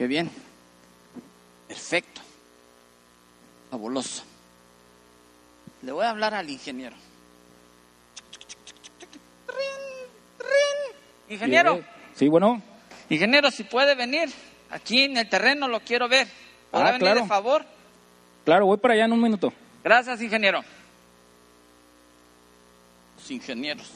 qué 0.00 0.06
bien. 0.06 0.30
Perfecto. 1.68 2.22
Fabuloso. 3.70 4.22
Le 5.82 5.92
voy 5.92 6.06
a 6.06 6.08
hablar 6.08 6.32
al 6.32 6.48
ingeniero. 6.48 6.96
Ingeniero, 11.28 11.84
Sí, 12.14 12.28
bueno. 12.28 12.62
ingeniero, 13.10 13.50
si 13.50 13.64
puede 13.64 13.94
venir. 13.94 14.30
Aquí 14.70 15.02
en 15.02 15.18
el 15.18 15.28
terreno 15.28 15.68
lo 15.68 15.80
quiero 15.80 16.08
ver. 16.08 16.26
¿Podrá 16.70 16.88
Ah, 16.88 16.92
venir 16.92 17.00
claro. 17.02 17.20
de 17.20 17.26
favor? 17.28 17.66
Claro, 18.46 18.64
voy 18.64 18.78
para 18.78 18.94
allá 18.94 19.04
en 19.04 19.12
un 19.12 19.20
minuto. 19.20 19.52
Gracias, 19.84 20.22
ingeniero. 20.22 20.62
Los 23.18 23.30
ingenieros. 23.30 23.92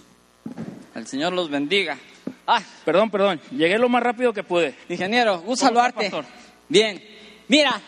El 0.94 1.06
Señor 1.06 1.32
los 1.32 1.48
bendiga. 1.48 1.96
Ah, 2.46 2.62
Perdón, 2.84 3.10
perdón. 3.10 3.40
Llegué 3.50 3.78
lo 3.78 3.88
más 3.88 4.02
rápido 4.02 4.32
que 4.32 4.42
pude. 4.42 4.74
ingeniero, 4.88 5.40
gusto 5.40 5.66
¿Cómo 5.66 5.80
está, 5.86 6.00
saludarte. 6.02 6.28
Bien. 6.68 7.02
Mira, 7.48 7.80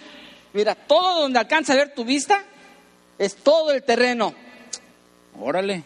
mira, 0.52 0.74
todo 0.74 1.22
donde 1.22 1.38
alcanza 1.38 1.74
a 1.74 1.76
ver 1.76 1.94
tu 1.94 2.04
vista 2.04 2.42
es 3.18 3.36
todo 3.36 3.72
el 3.72 3.82
terreno. 3.82 4.34
Órale. 5.38 5.82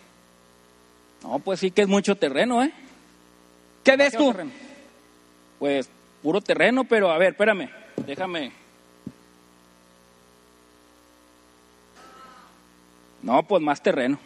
No, 1.23 1.39
pues 1.41 1.61
sí 1.61 1.71
que 1.71 1.83
es 1.83 1.89
mucho 1.89 2.17
terreno, 2.17 2.63
¿eh? 2.63 2.73
¿Qué 3.83 3.97
ves 3.97 4.17
tú? 4.17 4.31
terreno. 4.31 4.53
Pues 5.59 5.89
puro 6.23 6.41
terreno, 6.41 6.85
pero 6.85 7.11
a 7.11 7.19
ver, 7.19 7.31
espérame. 7.33 7.69
Déjame. 8.07 8.53
No, 13.23 13.43
pues 13.43 13.63
más 13.63 13.83
terreno. 13.83 14.19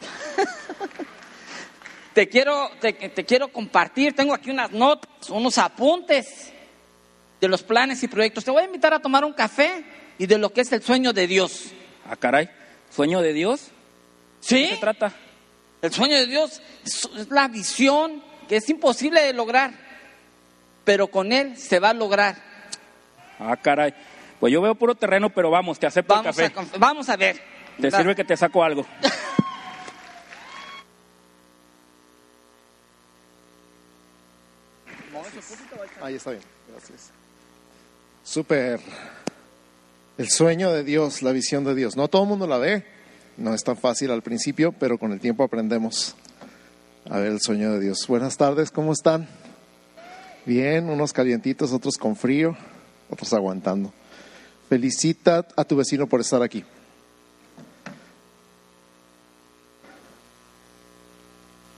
Te 2.18 2.28
quiero, 2.28 2.68
te, 2.80 2.92
te 2.94 3.24
quiero 3.24 3.46
compartir, 3.46 4.12
tengo 4.12 4.34
aquí 4.34 4.50
unas 4.50 4.72
notas, 4.72 5.30
unos 5.30 5.56
apuntes 5.56 6.52
de 7.40 7.46
los 7.46 7.62
planes 7.62 8.02
y 8.02 8.08
proyectos. 8.08 8.44
Te 8.44 8.50
voy 8.50 8.62
a 8.62 8.66
invitar 8.66 8.92
a 8.92 8.98
tomar 8.98 9.24
un 9.24 9.32
café 9.32 9.84
y 10.18 10.26
de 10.26 10.36
lo 10.36 10.52
que 10.52 10.62
es 10.62 10.72
el 10.72 10.82
sueño 10.82 11.12
de 11.12 11.28
Dios. 11.28 11.66
Ah, 12.10 12.16
caray. 12.16 12.50
¿Sueño 12.90 13.22
de 13.22 13.32
Dios? 13.32 13.68
¿Sí? 14.40 14.64
¿Qué 14.64 14.74
se 14.74 14.80
trata? 14.80 15.12
El 15.80 15.92
sueño 15.92 16.16
de 16.16 16.26
Dios 16.26 16.60
es, 16.84 17.08
la 17.30 17.46
visión 17.46 18.20
que 18.48 18.56
es 18.56 18.68
imposible 18.68 19.22
de 19.22 19.32
lograr, 19.32 19.70
pero 20.82 21.06
con 21.06 21.30
Él 21.30 21.56
se 21.56 21.78
va 21.78 21.90
a 21.90 21.94
lograr. 21.94 22.34
Ah, 23.38 23.56
caray. 23.56 23.94
Pues 24.40 24.52
yo 24.52 24.60
veo 24.60 24.74
puro 24.74 24.96
terreno, 24.96 25.30
pero 25.30 25.50
vamos, 25.50 25.78
te 25.78 25.86
acepto 25.86 26.14
Vamos 26.14 26.36
el 26.36 26.50
café. 26.50 26.78
vamos 26.80 27.08
a 27.10 27.16
ver. 27.16 27.40
Te 27.80 27.92
sirve 27.92 28.16
que 28.16 28.24
te 28.24 28.36
saco 28.36 28.64
algo. 28.64 28.84
Ahí 36.00 36.14
está 36.14 36.30
bien, 36.30 36.42
gracias. 36.70 37.10
Súper. 38.24 38.80
El 40.18 40.28
sueño 40.28 40.72
de 40.72 40.84
Dios, 40.84 41.22
la 41.22 41.32
visión 41.32 41.64
de 41.64 41.74
Dios. 41.74 41.96
No 41.96 42.08
todo 42.08 42.22
el 42.22 42.28
mundo 42.28 42.46
la 42.46 42.58
ve. 42.58 42.84
No 43.36 43.54
es 43.54 43.62
tan 43.62 43.76
fácil 43.76 44.10
al 44.10 44.22
principio, 44.22 44.72
pero 44.72 44.98
con 44.98 45.12
el 45.12 45.20
tiempo 45.20 45.44
aprendemos 45.44 46.16
a 47.08 47.18
ver 47.18 47.32
el 47.32 47.40
sueño 47.40 47.72
de 47.72 47.80
Dios. 47.80 48.04
Buenas 48.08 48.36
tardes, 48.36 48.70
¿cómo 48.70 48.92
están? 48.92 49.28
Bien, 50.44 50.90
unos 50.90 51.12
calientitos, 51.12 51.72
otros 51.72 51.96
con 51.96 52.16
frío, 52.16 52.56
otros 53.10 53.32
aguantando. 53.32 53.92
Felicita 54.68 55.46
a 55.56 55.64
tu 55.64 55.76
vecino 55.76 56.08
por 56.08 56.20
estar 56.20 56.42
aquí. 56.42 56.64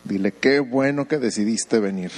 Dile, 0.05 0.33
qué 0.33 0.61
bueno 0.61 1.07
que 1.07 1.19
decidiste 1.19 1.79
venir. 1.79 2.11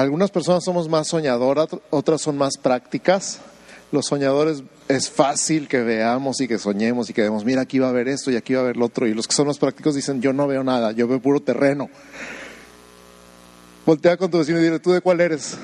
Algunas 0.00 0.30
personas 0.30 0.64
somos 0.64 0.88
más 0.88 1.08
soñadoras, 1.08 1.68
otras 1.90 2.22
son 2.22 2.38
más 2.38 2.56
prácticas. 2.56 3.40
Los 3.92 4.06
soñadores 4.06 4.62
es 4.88 5.10
fácil 5.10 5.68
que 5.68 5.82
veamos 5.82 6.40
y 6.40 6.48
que 6.48 6.58
soñemos 6.58 7.10
y 7.10 7.12
que 7.12 7.20
vemos, 7.20 7.44
mira, 7.44 7.60
aquí 7.60 7.78
va 7.78 7.88
a 7.88 7.90
haber 7.90 8.08
esto 8.08 8.30
y 8.30 8.36
aquí 8.36 8.54
va 8.54 8.60
a 8.60 8.62
haber 8.62 8.78
lo 8.78 8.86
otro. 8.86 9.06
Y 9.06 9.12
los 9.12 9.28
que 9.28 9.34
son 9.34 9.48
más 9.48 9.58
prácticos 9.58 9.94
dicen, 9.94 10.22
yo 10.22 10.32
no 10.32 10.46
veo 10.46 10.64
nada, 10.64 10.92
yo 10.92 11.06
veo 11.06 11.20
puro 11.20 11.40
terreno. 11.40 11.90
Voltea 13.84 14.16
con 14.16 14.30
tu 14.30 14.38
vecino 14.38 14.58
y 14.58 14.62
dile, 14.62 14.78
¿tú 14.78 14.90
de 14.90 15.02
cuál 15.02 15.20
eres? 15.20 15.58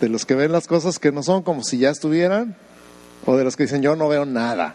¿De 0.00 0.08
los 0.08 0.24
que 0.24 0.34
ven 0.34 0.52
las 0.52 0.66
cosas 0.66 0.98
que 0.98 1.12
no 1.12 1.22
son 1.22 1.42
como 1.42 1.62
si 1.62 1.76
ya 1.76 1.90
estuvieran? 1.90 2.56
¿O 3.26 3.36
de 3.36 3.44
los 3.44 3.56
que 3.56 3.64
dicen, 3.64 3.82
yo 3.82 3.94
no 3.94 4.08
veo 4.08 4.24
nada? 4.24 4.74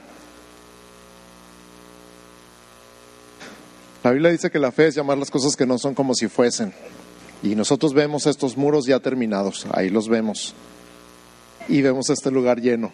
La 4.03 4.11
Biblia 4.11 4.29
dice 4.29 4.51
que 4.51 4.59
la 4.59 4.71
fe 4.71 4.89
es 4.89 4.95
llamar 4.95 5.17
las 5.17 5.31
cosas 5.31 5.55
que 5.55 5.65
no 5.65 5.79
son 5.79 5.95
como 5.95 6.13
si 6.13 6.27
fuesen. 6.27 6.71
Y 7.43 7.55
nosotros 7.55 7.93
vemos 7.93 8.27
estos 8.27 8.55
muros 8.55 8.85
ya 8.85 8.99
terminados, 8.99 9.65
ahí 9.71 9.89
los 9.89 10.07
vemos. 10.07 10.53
Y 11.67 11.81
vemos 11.81 12.09
este 12.09 12.31
lugar 12.31 12.61
lleno. 12.61 12.91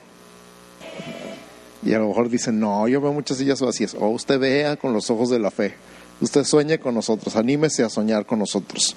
Y 1.84 1.94
a 1.94 2.00
lo 2.00 2.08
mejor 2.08 2.30
dicen, 2.30 2.59
no, 2.59 2.88
yo 2.88 3.02
veo 3.02 3.13
muchas 3.13 3.38
sillas 3.38 3.62
vacías. 3.62 3.96
O 3.96 4.07
usted 4.07 4.40
vea 4.40 4.78
con 4.78 4.94
los 4.94 5.09
ojos 5.09 5.30
de 5.30 5.40
la 5.40 5.52
fe. 5.52 5.75
Usted 6.19 6.44
sueñe 6.44 6.80
con 6.80 6.96
nosotros, 6.96 7.36
anímese 7.36 7.84
a 7.84 7.90
soñar 7.90 8.25
con 8.25 8.40
nosotros. 8.40 8.96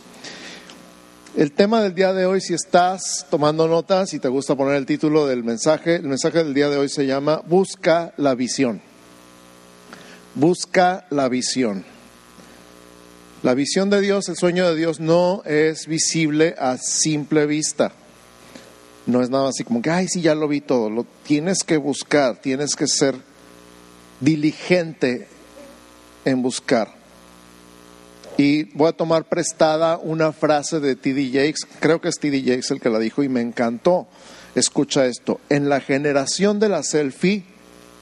El 1.36 1.52
tema 1.52 1.80
del 1.82 1.94
día 1.94 2.12
de 2.12 2.26
hoy, 2.26 2.40
si 2.40 2.54
estás 2.54 3.26
tomando 3.30 3.68
notas 3.68 4.14
y 4.14 4.18
te 4.18 4.28
gusta 4.28 4.56
poner 4.56 4.74
el 4.74 4.86
título 4.86 5.26
del 5.26 5.44
mensaje, 5.44 5.96
el 5.96 6.08
mensaje 6.08 6.38
del 6.38 6.54
día 6.54 6.68
de 6.68 6.78
hoy 6.78 6.88
se 6.88 7.06
llama 7.06 7.42
Busca 7.46 8.12
la 8.16 8.34
visión. 8.34 8.80
Busca 10.34 11.06
la 11.10 11.28
visión. 11.28 11.84
La 13.42 13.54
visión 13.54 13.88
de 13.88 14.02
Dios, 14.02 14.28
el 14.28 14.36
sueño 14.36 14.68
de 14.68 14.76
Dios 14.76 15.00
no 15.00 15.42
es 15.46 15.86
visible 15.86 16.54
a 16.58 16.76
simple 16.76 17.46
vista. 17.46 17.90
No 19.06 19.22
es 19.22 19.30
nada 19.30 19.48
así 19.48 19.64
como 19.64 19.80
que, 19.80 19.88
ay, 19.88 20.08
sí, 20.08 20.20
ya 20.20 20.34
lo 20.34 20.46
vi 20.46 20.60
todo. 20.60 20.90
Lo 20.90 21.06
tienes 21.24 21.64
que 21.64 21.78
buscar, 21.78 22.36
tienes 22.42 22.76
que 22.76 22.86
ser 22.86 23.16
diligente 24.20 25.26
en 26.26 26.42
buscar. 26.42 26.94
Y 28.36 28.64
voy 28.76 28.88
a 28.88 28.92
tomar 28.92 29.24
prestada 29.24 29.96
una 29.96 30.32
frase 30.32 30.78
de 30.78 30.94
T.D. 30.94 31.28
Jakes, 31.28 31.66
creo 31.80 31.98
que 32.02 32.10
es 32.10 32.18
T.D. 32.18 32.42
Jakes 32.42 32.70
el 32.70 32.80
que 32.80 32.90
la 32.90 32.98
dijo 32.98 33.22
y 33.22 33.30
me 33.30 33.40
encantó. 33.40 34.06
Escucha 34.54 35.06
esto, 35.06 35.40
en 35.48 35.70
la 35.70 35.80
generación 35.80 36.60
de 36.60 36.68
la 36.68 36.82
selfie, 36.82 37.44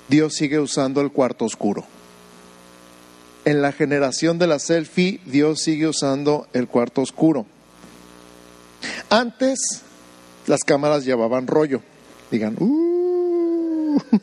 Dios 0.09 0.34
sigue 0.34 0.59
usando 0.59 1.00
el 1.00 1.12
cuarto 1.12 1.44
oscuro 1.44 1.87
en 3.44 3.62
la 3.62 3.72
generación 3.72 4.38
de 4.38 4.47
la 4.47 4.59
selfie, 4.59 5.21
Dios 5.25 5.60
sigue 5.60 5.87
usando 5.88 6.47
el 6.53 6.69
cuarto 6.69 7.00
oscuro. 7.00 7.47
Antes, 9.10 9.82
las 10.47 10.60
cámaras 10.65 11.04
llevaban 11.04 11.47
rollo. 11.47 11.82
Digan, 12.31 12.56
"Uh". 12.59 13.99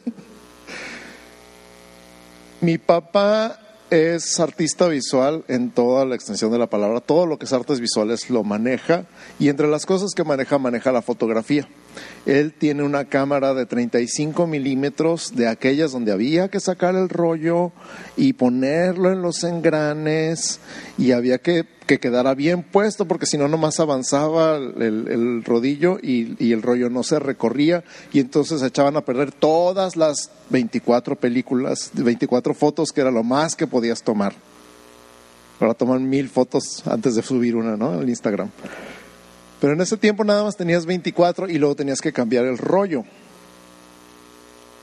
Mi 2.61 2.77
papá 2.77 3.59
es 3.89 4.39
artista 4.39 4.87
visual 4.87 5.43
en 5.47 5.71
toda 5.71 6.05
la 6.05 6.15
extensión 6.15 6.51
de 6.51 6.57
la 6.57 6.67
palabra. 6.67 7.01
Todo 7.01 7.25
lo 7.25 7.37
que 7.37 7.45
es 7.45 7.53
artes 7.53 7.79
visuales 7.79 8.29
lo 8.29 8.43
maneja 8.43 9.05
y 9.39 9.49
entre 9.49 9.67
las 9.67 9.85
cosas 9.85 10.11
que 10.15 10.23
maneja, 10.23 10.57
maneja 10.57 10.91
la 10.91 11.01
fotografía. 11.01 11.67
Él 12.25 12.53
tiene 12.53 12.83
una 12.83 13.05
cámara 13.05 13.53
de 13.53 13.65
35 13.65 14.47
milímetros 14.47 15.35
de 15.35 15.47
aquellas 15.47 15.91
donde 15.91 16.11
había 16.11 16.49
que 16.49 16.59
sacar 16.59 16.95
el 16.95 17.09
rollo 17.09 17.71
y 18.17 18.33
ponerlo 18.33 19.11
en 19.11 19.21
los 19.21 19.43
engranes 19.43 20.59
y 20.97 21.11
había 21.11 21.37
que 21.37 21.65
que 21.85 21.99
quedara 21.99 22.33
bien 22.33 22.63
puesto 22.63 23.05
porque 23.05 23.25
si 23.25 23.37
no 23.37 23.47
nomás 23.47 23.79
avanzaba 23.79 24.57
el, 24.57 25.07
el 25.07 25.43
rodillo 25.43 25.97
y, 26.01 26.35
y 26.43 26.51
el 26.51 26.61
rollo 26.61 26.89
no 26.89 27.03
se 27.03 27.19
recorría 27.19 27.83
y 28.11 28.19
entonces 28.19 28.61
echaban 28.61 28.97
a 28.97 29.05
perder 29.05 29.31
todas 29.31 29.95
las 29.95 30.31
24 30.49 31.15
películas, 31.15 31.91
24 31.93 32.53
fotos 32.53 32.91
que 32.91 33.01
era 33.01 33.11
lo 33.11 33.23
más 33.23 33.55
que 33.55 33.67
podías 33.67 34.01
tomar. 34.01 34.33
Ahora 35.59 35.73
toman 35.73 36.09
mil 36.09 36.27
fotos 36.27 36.85
antes 36.85 37.15
de 37.15 37.21
subir 37.21 37.55
una, 37.55 37.77
¿no? 37.77 37.91
Al 37.91 38.09
Instagram. 38.09 38.49
Pero 39.59 39.73
en 39.73 39.81
ese 39.81 39.97
tiempo 39.97 40.23
nada 40.23 40.43
más 40.43 40.57
tenías 40.57 40.85
24 40.85 41.49
y 41.49 41.57
luego 41.57 41.75
tenías 41.75 42.01
que 42.01 42.13
cambiar 42.13 42.45
el 42.45 42.57
rollo. 42.57 43.03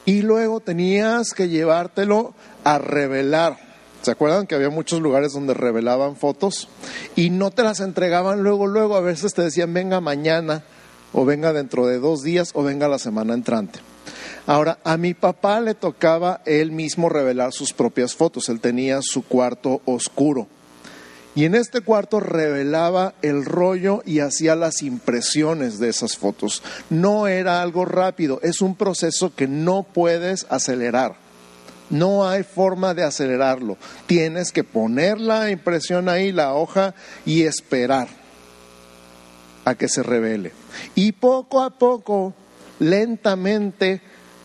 Y 0.04 0.22
luego 0.22 0.60
tenías 0.60 1.32
que 1.32 1.48
llevártelo 1.48 2.34
a 2.64 2.78
revelar. 2.78 3.58
¿Se 4.02 4.10
acuerdan 4.10 4.48
que 4.48 4.56
había 4.56 4.70
muchos 4.70 5.00
lugares 5.00 5.32
donde 5.32 5.54
revelaban 5.54 6.16
fotos 6.16 6.69
y 7.14 7.30
no 7.30 7.52
te 7.52 7.62
las 7.62 7.78
entregaban 7.78 8.42
luego, 8.42 8.66
luego? 8.66 8.96
A 8.96 9.00
veces 9.00 9.32
te 9.32 9.42
decían, 9.42 9.72
venga 9.72 10.00
mañana, 10.00 10.64
o 11.12 11.24
venga 11.24 11.52
dentro 11.52 11.86
de 11.86 12.00
dos 12.00 12.22
días, 12.22 12.50
o 12.54 12.64
venga 12.64 12.88
la 12.88 12.98
semana 12.98 13.34
entrante. 13.34 13.78
Ahora, 14.46 14.78
a 14.82 14.96
mi 14.96 15.14
papá 15.14 15.60
le 15.60 15.74
tocaba 15.74 16.40
él 16.46 16.72
mismo 16.72 17.08
revelar 17.08 17.52
sus 17.52 17.72
propias 17.72 18.16
fotos. 18.16 18.48
Él 18.48 18.60
tenía 18.60 19.00
su 19.02 19.22
cuarto 19.22 19.82
oscuro. 19.84 20.48
Y 21.34 21.46
en 21.46 21.55
este 21.55 21.81
cuarto 21.81 22.20
revelaba 22.20 23.14
el 23.23 23.44
rollo 23.44 24.02
y 24.05 24.20
hacía 24.20 24.55
las 24.55 24.82
impresiones 24.82 25.79
de 25.79 25.88
esas 25.88 26.17
fotos. 26.17 26.62
No 26.90 27.26
era 27.26 27.62
algo 27.62 27.87
rápido, 27.87 28.38
es 28.43 28.61
un 28.61 28.76
proceso 28.76 29.34
que 29.34 29.49
no 29.49 29.82
puedes 29.82 30.46
acelerar. 30.50 31.17
No 31.88 32.29
hay 32.29 32.43
forma 32.43 32.94
de 32.94 33.05
acelerarlo. 33.05 33.76
Tienes 34.06 34.52
que 34.52 34.64
poner 34.64 35.20
la 35.20 35.50
impresión 35.50 36.08
ahí, 36.08 36.32
la 36.32 36.55
hoja, 36.55 36.94
y 37.25 37.43
esperar 37.43 38.08
a 39.64 39.75
que 39.75 39.88
se 39.88 40.02
revele. 40.02 40.52
Y 40.94 41.12
poco 41.12 41.62
a 41.62 41.70
poco, 41.70 42.34
lentamente, 42.79 44.00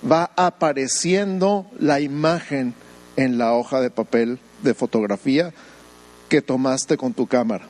va 0.09 0.31
apareciendo 0.35 1.67
la 1.79 1.99
imagen 1.99 2.73
en 3.15 3.37
la 3.37 3.53
hoja 3.53 3.81
de 3.81 3.89
papel 3.89 4.39
de 4.61 4.73
fotografía 4.73 5.53
que 6.27 6.41
tomaste 6.41 6.97
con 6.97 7.13
tu 7.13 7.27
cámara. 7.27 7.65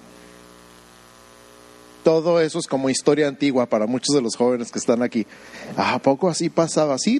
Todo 2.03 2.39
eso 2.39 2.59
es 2.59 2.67
como 2.67 2.89
historia 2.89 3.27
antigua 3.27 3.65
para 3.65 3.85
muchos 3.85 4.15
de 4.15 4.21
los 4.21 4.37
jóvenes 4.37 4.71
que 4.71 4.79
están 4.79 5.03
aquí. 5.03 5.27
¿A 5.75 5.99
poco 5.99 6.29
así 6.29 6.49
pasaba? 6.49 6.95
Así 6.95 7.19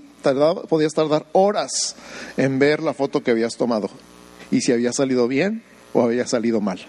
podías 0.70 0.94
tardar 0.94 1.26
horas 1.34 1.98
en 2.38 2.58
ver 2.58 2.82
la 2.82 2.94
foto 2.94 3.22
que 3.22 3.32
habías 3.32 3.58
tomado 3.58 3.90
y 4.50 4.62
si 4.62 4.72
había 4.72 4.94
salido 4.94 5.28
bien 5.28 5.62
o 5.94 6.04
había 6.04 6.26
salido 6.26 6.62
mal. 6.62 6.80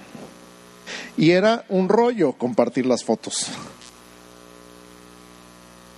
Y 1.16 1.32
era 1.32 1.64
un 1.68 1.88
rollo 1.88 2.34
compartir 2.34 2.86
las 2.86 3.02
fotos. 3.02 3.48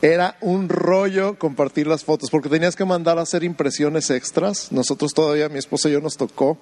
Era 0.03 0.39
un 0.41 0.71
rollo 0.71 1.39
compartir 1.39 1.87
las 1.87 2.05
fotos 2.05 2.31
porque 2.31 2.49
tenías 2.49 2.75
que 2.75 2.87
mandar 2.87 3.19
a 3.19 3.23
hacer 3.23 3.45
impresiones 3.45 4.09
extras. 4.09 4.73
Nosotros 4.73 5.13
todavía, 5.13 5.51
mi 5.51 5.59
esposa 5.59 5.91
y 5.91 5.93
yo 5.93 6.01
nos 6.01 6.17
tocó. 6.17 6.57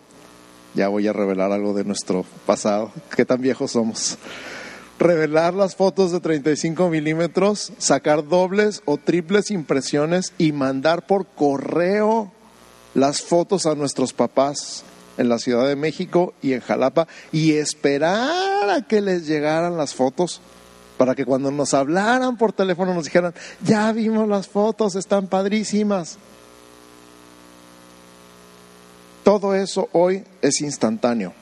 Ya 0.75 0.88
voy 0.88 1.06
a 1.09 1.12
revelar 1.12 1.53
algo 1.53 1.73
de 1.75 1.85
nuestro 1.85 2.25
pasado, 2.47 2.93
qué 3.17 3.25
tan 3.25 3.41
viejos 3.41 3.73
somos. 3.73 4.19
Revelar 4.99 5.55
las 5.55 5.76
fotos 5.76 6.12
de 6.12 6.20
35 6.20 6.88
milímetros, 6.88 7.73
sacar 7.79 8.26
dobles 8.26 8.82
o 8.85 8.97
triples 8.97 9.50
impresiones 9.50 10.32
y 10.38 10.53
mandar 10.53 11.06
por 11.06 11.26
correo 11.26 12.32
las 12.94 13.23
fotos 13.23 13.67
a 13.67 13.75
nuestros 13.75 14.12
papás 14.12 14.85
en 15.17 15.29
la 15.29 15.38
Ciudad 15.38 15.67
de 15.67 15.76
México 15.76 16.35
y 16.43 16.53
en 16.53 16.61
Jalapa 16.61 17.06
y 17.32 17.53
esperar 17.55 18.71
a 18.71 18.82
que 18.87 19.00
les 19.00 19.26
llegaran 19.26 19.76
las 19.76 19.94
fotos 19.94 20.41
para 20.97 21.14
que 21.14 21.25
cuando 21.25 21.50
nos 21.50 21.75
hablaran 21.75 22.37
por 22.37 22.53
teléfono 22.53 22.93
nos 22.93 23.05
dijeran, 23.05 23.32
ya 23.62 23.93
vimos 23.93 24.29
las 24.29 24.49
fotos, 24.49 24.97
están 24.97 25.29
padrísimas. 25.29 26.19
Todo 29.29 29.55
eso 29.55 29.91
hoy 29.93 30.25
es 30.41 30.63
instantáneo. 30.63 31.35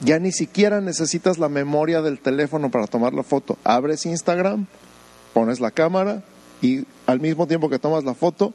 Ya 0.00 0.18
ni 0.18 0.32
siquiera 0.32 0.80
necesitas 0.80 1.38
la 1.38 1.48
memoria 1.48 2.02
del 2.02 2.18
teléfono 2.18 2.68
para 2.68 2.88
tomar 2.88 3.14
la 3.14 3.22
foto. 3.22 3.58
Abres 3.62 4.06
Instagram, 4.06 4.66
pones 5.32 5.60
la 5.60 5.70
cámara 5.70 6.24
y 6.60 6.84
al 7.06 7.20
mismo 7.20 7.46
tiempo 7.46 7.70
que 7.70 7.78
tomas 7.78 8.02
la 8.02 8.14
foto, 8.14 8.52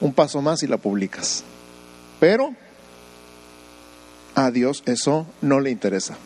un 0.00 0.14
paso 0.14 0.42
más 0.42 0.64
y 0.64 0.66
la 0.66 0.78
publicas. 0.78 1.44
Pero 2.18 2.56
a 4.34 4.50
Dios 4.50 4.82
eso 4.84 5.28
no 5.40 5.60
le 5.60 5.70
interesa. 5.70 6.16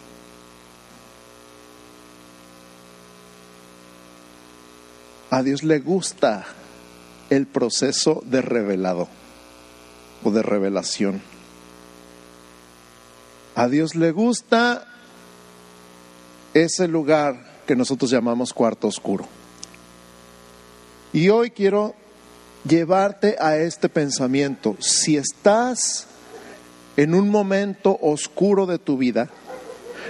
A 5.28 5.42
Dios 5.42 5.62
le 5.62 5.78
gusta 5.80 6.46
el 7.28 7.46
proceso 7.46 8.22
de 8.24 8.40
revelado 8.40 9.20
de 10.24 10.42
revelación. 10.42 11.22
A 13.54 13.68
Dios 13.68 13.94
le 13.94 14.10
gusta 14.10 14.86
ese 16.52 16.88
lugar 16.88 17.62
que 17.66 17.76
nosotros 17.76 18.10
llamamos 18.10 18.52
cuarto 18.52 18.88
oscuro. 18.88 19.26
Y 21.12 21.28
hoy 21.30 21.50
quiero 21.50 21.94
llevarte 22.64 23.36
a 23.40 23.56
este 23.56 23.88
pensamiento. 23.88 24.76
Si 24.80 25.16
estás 25.16 26.06
en 26.96 27.14
un 27.14 27.30
momento 27.30 27.98
oscuro 28.00 28.66
de 28.66 28.78
tu 28.78 28.98
vida, 28.98 29.30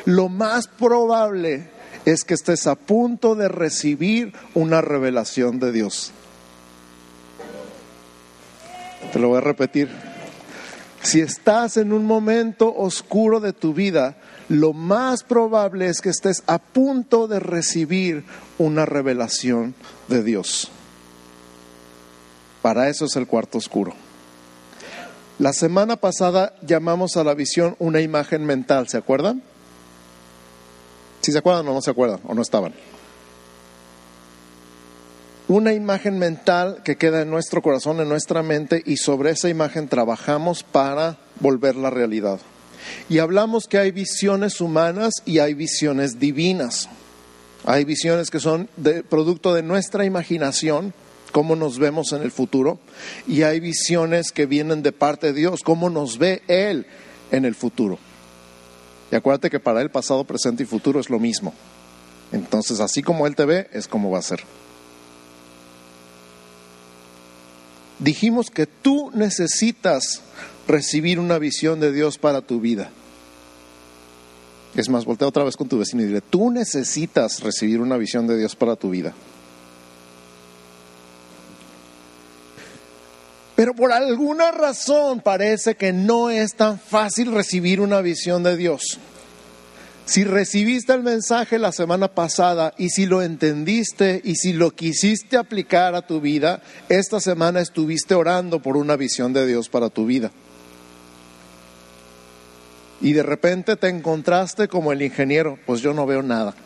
lo 0.04 0.28
más 0.28 0.66
probable 0.66 1.70
es 2.04 2.24
que 2.24 2.34
estés 2.34 2.66
a 2.66 2.74
punto 2.74 3.34
de 3.34 3.48
recibir 3.48 4.32
una 4.54 4.80
revelación 4.80 5.60
de 5.60 5.72
Dios. 5.72 6.12
Te 9.12 9.19
lo 9.19 9.29
voy 9.29 9.38
a 9.38 9.43
repetir. 9.43 9.88
Si 11.02 11.20
estás 11.20 11.76
en 11.76 11.93
un 11.93 12.05
momento 12.05 12.75
oscuro 12.75 13.41
de 13.41 13.52
tu 13.52 13.73
vida, 13.73 14.17
lo 14.49 14.73
más 14.73 15.23
probable 15.23 15.87
es 15.87 16.00
que 16.00 16.11
estés 16.11 16.43
a 16.47 16.58
punto 16.58 17.26
de 17.26 17.41
recibir 17.41 18.25
una 18.58 18.85
revelación 18.85 19.75
de 20.08 20.23
Dios. 20.23 20.70
Para 22.61 22.88
eso 22.88 23.06
es 23.06 23.17
el 23.17 23.26
cuarto 23.26 23.58
oscuro. 23.58 23.94
La 25.38 25.55
semana 25.55 25.97
pasada 25.97 26.55
llamamos 26.61 27.17
a 27.17 27.25
la 27.25 27.32
visión 27.32 27.75
una 27.79 28.02
imagen 28.02 28.44
mental, 28.44 28.88
¿se 28.88 28.99
acuerdan? 28.99 29.43
Si 31.23 31.32
se 31.32 31.38
acuerdan 31.38 31.67
o 31.69 31.73
no 31.73 31.81
se 31.81 31.91
acuerdan, 31.91 32.20
o 32.25 32.35
no 32.35 32.43
estaban. 32.43 32.75
Una 35.50 35.73
imagen 35.73 36.17
mental 36.17 36.81
que 36.85 36.94
queda 36.94 37.23
en 37.23 37.31
nuestro 37.31 37.61
corazón, 37.61 37.99
en 37.99 38.08
nuestra 38.08 38.44
mente, 38.44 38.85
y 38.87 38.99
sobre 38.99 39.32
esa 39.32 39.49
imagen 39.49 39.88
trabajamos 39.88 40.62
para 40.62 41.19
volver 41.41 41.75
la 41.75 41.91
realidad. 41.91 42.38
Y 43.08 43.19
hablamos 43.19 43.67
que 43.67 43.79
hay 43.79 43.91
visiones 43.91 44.61
humanas 44.61 45.12
y 45.25 45.41
hay 45.41 45.55
visiones 45.55 46.20
divinas. 46.20 46.88
Hay 47.64 47.85
visiones 47.85 48.31
que 48.31 48.38
son 48.38 48.69
producto 49.08 49.52
de 49.52 49.64
nuestra 49.64 50.05
imaginación, 50.05 50.94
cómo 51.32 51.56
nos 51.56 51.81
vemos 51.81 52.12
en 52.12 52.23
el 52.23 52.31
futuro, 52.31 52.79
y 53.26 53.43
hay 53.43 53.58
visiones 53.58 54.31
que 54.31 54.47
vienen 54.47 54.85
de 54.85 54.93
parte 54.93 55.32
de 55.32 55.41
Dios, 55.41 55.62
cómo 55.64 55.91
nos 55.91 56.19
ve 56.19 56.43
Él 56.47 56.87
en 57.32 57.44
el 57.44 57.56
futuro. 57.56 57.99
Y 59.11 59.17
acuérdate 59.17 59.50
que 59.50 59.58
para 59.58 59.81
él 59.81 59.91
pasado, 59.91 60.23
presente 60.23 60.62
y 60.62 60.67
futuro 60.67 61.00
es 61.00 61.11
lo 61.11 61.19
mismo. 61.19 61.52
Entonces, 62.31 62.79
así 62.79 63.02
como 63.02 63.26
él 63.26 63.35
te 63.35 63.47
ve, 63.47 63.69
es 63.73 63.88
como 63.88 64.12
va 64.12 64.20
a 64.20 64.23
ser. 64.23 64.44
Dijimos 68.00 68.50
que 68.50 68.67
tú 68.67 69.11
necesitas 69.14 70.23
recibir 70.67 71.20
una 71.20 71.38
visión 71.38 71.81
de 71.81 71.93
Dios 71.93 72.19
para 72.19 72.41
tu 72.41 72.61
vida. 72.61 72.91
Es 74.75 74.88
más, 74.88 75.05
voltea 75.05 75.29
otra 75.29 75.44
vez 75.44 75.56
con 75.56 75.69
tu 75.69 75.79
vecino 75.79 76.02
y 76.02 76.06
dile, 76.06 76.20
tú 76.20 76.50
necesitas 76.50 77.41
recibir 77.41 77.81
una 77.81 77.97
visión 77.97 78.26
de 78.26 78.38
Dios 78.38 78.56
para 78.56 78.76
tu 78.76 78.91
vida. 78.91 79.12
Pero 83.56 83.75
por 83.75 83.93
alguna 83.93 84.52
razón 84.52 85.20
parece 85.20 85.75
que 85.75 85.93
no 85.93 86.31
es 86.31 86.55
tan 86.55 86.79
fácil 86.79 87.31
recibir 87.32 87.82
una 87.82 88.00
visión 88.00 88.43
de 88.43 88.56
Dios. 88.56 88.99
Si 90.10 90.24
recibiste 90.24 90.92
el 90.92 91.04
mensaje 91.04 91.56
la 91.56 91.70
semana 91.70 92.08
pasada 92.08 92.75
y 92.76 92.88
si 92.90 93.06
lo 93.06 93.23
entendiste 93.23 94.20
y 94.25 94.35
si 94.35 94.52
lo 94.52 94.73
quisiste 94.73 95.37
aplicar 95.37 95.94
a 95.94 96.04
tu 96.04 96.20
vida, 96.20 96.64
esta 96.88 97.20
semana 97.20 97.61
estuviste 97.61 98.16
orando 98.16 98.61
por 98.61 98.76
una 98.76 98.96
visión 98.96 99.32
de 99.32 99.46
Dios 99.46 99.68
para 99.68 99.88
tu 99.88 100.06
vida. 100.06 100.32
Y 103.00 103.12
de 103.12 103.23
repente 103.23 103.76
te 103.76 103.87
encontraste 103.87 104.66
como 104.66 104.90
el 104.90 105.00
ingeniero, 105.00 105.61
pues 105.64 105.80
yo 105.80 105.94
no 105.94 106.06
veo 106.06 106.25
nada. 106.25 106.56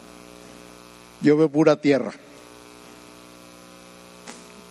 Yo 1.21 1.37
veo 1.37 1.51
pura 1.51 1.77
tierra. 1.77 2.13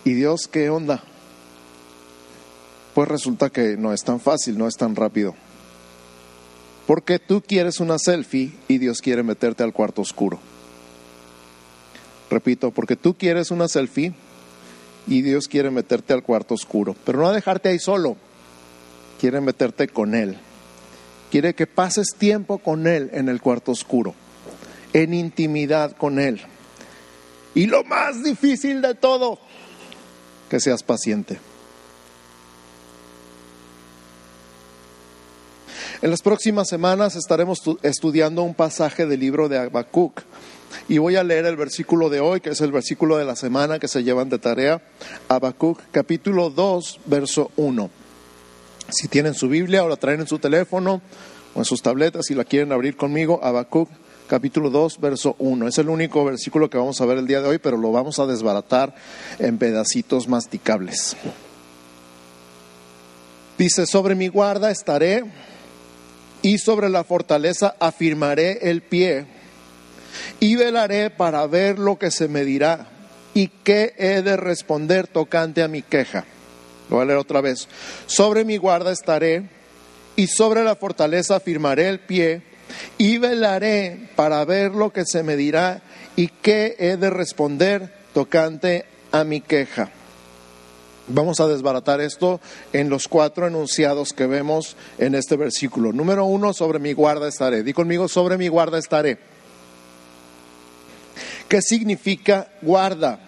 ¿Y 0.04 0.14
Dios 0.14 0.48
qué 0.48 0.68
onda? 0.68 1.00
pues 2.94 3.08
resulta 3.08 3.50
que 3.50 3.76
no 3.76 3.92
es 3.92 4.02
tan 4.02 4.20
fácil, 4.20 4.56
no 4.56 4.68
es 4.68 4.76
tan 4.76 4.94
rápido. 4.94 5.34
Porque 6.86 7.18
tú 7.18 7.42
quieres 7.42 7.80
una 7.80 7.98
selfie 7.98 8.52
y 8.68 8.78
Dios 8.78 9.00
quiere 9.00 9.22
meterte 9.22 9.62
al 9.62 9.72
cuarto 9.72 10.02
oscuro. 10.02 10.38
Repito, 12.30 12.70
porque 12.70 12.96
tú 12.96 13.14
quieres 13.14 13.50
una 13.50 13.68
selfie 13.68 14.12
y 15.06 15.22
Dios 15.22 15.48
quiere 15.48 15.70
meterte 15.70 16.12
al 16.12 16.22
cuarto 16.22 16.54
oscuro, 16.54 16.96
pero 17.04 17.18
no 17.18 17.28
a 17.28 17.32
dejarte 17.32 17.68
ahí 17.68 17.78
solo, 17.78 18.16
quiere 19.20 19.40
meterte 19.40 19.88
con 19.88 20.14
Él. 20.14 20.36
Quiere 21.30 21.54
que 21.54 21.66
pases 21.66 22.08
tiempo 22.16 22.58
con 22.58 22.86
Él 22.86 23.10
en 23.12 23.28
el 23.28 23.40
cuarto 23.40 23.72
oscuro, 23.72 24.14
en 24.92 25.14
intimidad 25.14 25.96
con 25.96 26.18
Él. 26.18 26.40
Y 27.54 27.66
lo 27.66 27.84
más 27.84 28.22
difícil 28.22 28.82
de 28.82 28.94
todo, 28.94 29.38
que 30.48 30.60
seas 30.60 30.82
paciente. 30.82 31.38
En 36.04 36.10
las 36.10 36.20
próximas 36.20 36.68
semanas 36.68 37.16
estaremos 37.16 37.62
estudiando 37.82 38.42
un 38.42 38.52
pasaje 38.52 39.06
del 39.06 39.20
libro 39.20 39.48
de 39.48 39.56
Habacuc 39.56 40.20
y 40.86 40.98
voy 40.98 41.16
a 41.16 41.24
leer 41.24 41.46
el 41.46 41.56
versículo 41.56 42.10
de 42.10 42.20
hoy, 42.20 42.42
que 42.42 42.50
es 42.50 42.60
el 42.60 42.72
versículo 42.72 43.16
de 43.16 43.24
la 43.24 43.36
semana 43.36 43.78
que 43.78 43.88
se 43.88 44.04
llevan 44.04 44.28
de 44.28 44.38
tarea, 44.38 44.82
Habacuc 45.28 45.80
capítulo 45.92 46.50
2, 46.50 47.00
verso 47.06 47.52
1. 47.56 47.88
Si 48.90 49.08
tienen 49.08 49.32
su 49.32 49.48
Biblia 49.48 49.82
o 49.82 49.88
la 49.88 49.96
traen 49.96 50.20
en 50.20 50.26
su 50.26 50.38
teléfono 50.38 51.00
o 51.54 51.60
en 51.60 51.64
sus 51.64 51.80
tabletas 51.80 52.30
y 52.30 52.34
la 52.34 52.44
quieren 52.44 52.72
abrir 52.72 52.98
conmigo, 52.98 53.40
Habacuc 53.42 53.88
capítulo 54.26 54.68
2, 54.68 55.00
verso 55.00 55.36
1. 55.38 55.68
Es 55.68 55.78
el 55.78 55.88
único 55.88 56.22
versículo 56.22 56.68
que 56.68 56.76
vamos 56.76 57.00
a 57.00 57.06
ver 57.06 57.16
el 57.16 57.26
día 57.26 57.40
de 57.40 57.48
hoy, 57.48 57.56
pero 57.56 57.78
lo 57.78 57.92
vamos 57.92 58.18
a 58.18 58.26
desbaratar 58.26 58.94
en 59.38 59.56
pedacitos 59.56 60.28
masticables. 60.28 61.16
Dice, 63.56 63.86
sobre 63.86 64.14
mi 64.14 64.28
guarda 64.28 64.70
estaré 64.70 65.53
y 66.44 66.58
sobre 66.58 66.90
la 66.90 67.04
fortaleza 67.04 67.74
afirmaré 67.80 68.58
el 68.70 68.82
pie 68.82 69.24
y 70.40 70.56
velaré 70.56 71.08
para 71.08 71.46
ver 71.46 71.78
lo 71.78 71.98
que 71.98 72.10
se 72.10 72.28
me 72.28 72.44
dirá 72.44 72.86
y 73.32 73.48
qué 73.48 73.94
he 73.96 74.20
de 74.20 74.36
responder 74.36 75.06
tocante 75.06 75.62
a 75.62 75.68
mi 75.68 75.80
queja. 75.80 76.26
Lo 76.90 76.96
voy 76.96 77.04
a 77.04 77.06
leer 77.06 77.18
otra 77.18 77.40
vez. 77.40 77.66
Sobre 78.06 78.44
mi 78.44 78.58
guarda 78.58 78.92
estaré 78.92 79.48
y 80.16 80.26
sobre 80.26 80.62
la 80.64 80.76
fortaleza 80.76 81.36
afirmaré 81.36 81.88
el 81.88 82.00
pie 82.00 82.42
y 82.98 83.16
velaré 83.16 84.10
para 84.14 84.44
ver 84.44 84.72
lo 84.72 84.92
que 84.92 85.04
se 85.06 85.22
me 85.22 85.36
dirá 85.36 85.80
y 86.14 86.28
qué 86.28 86.76
he 86.78 86.98
de 86.98 87.08
responder 87.08 87.90
tocante 88.12 88.84
a 89.12 89.24
mi 89.24 89.40
queja. 89.40 89.90
Vamos 91.06 91.38
a 91.40 91.48
desbaratar 91.48 92.00
esto 92.00 92.40
en 92.72 92.88
los 92.88 93.08
cuatro 93.08 93.46
enunciados 93.46 94.14
que 94.14 94.26
vemos 94.26 94.76
en 94.96 95.14
este 95.14 95.36
versículo. 95.36 95.92
Número 95.92 96.24
uno, 96.24 96.54
sobre 96.54 96.78
mi 96.78 96.94
guarda 96.94 97.28
estaré. 97.28 97.62
Di 97.62 97.74
conmigo, 97.74 98.08
sobre 98.08 98.38
mi 98.38 98.48
guarda 98.48 98.78
estaré. 98.78 99.18
¿Qué 101.48 101.60
significa 101.60 102.48
guarda? 102.62 103.20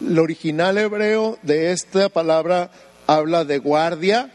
El 0.00 0.18
original 0.18 0.78
hebreo 0.78 1.38
de 1.42 1.72
esta 1.72 2.08
palabra 2.08 2.70
habla 3.06 3.44
de 3.44 3.58
guardia, 3.58 4.32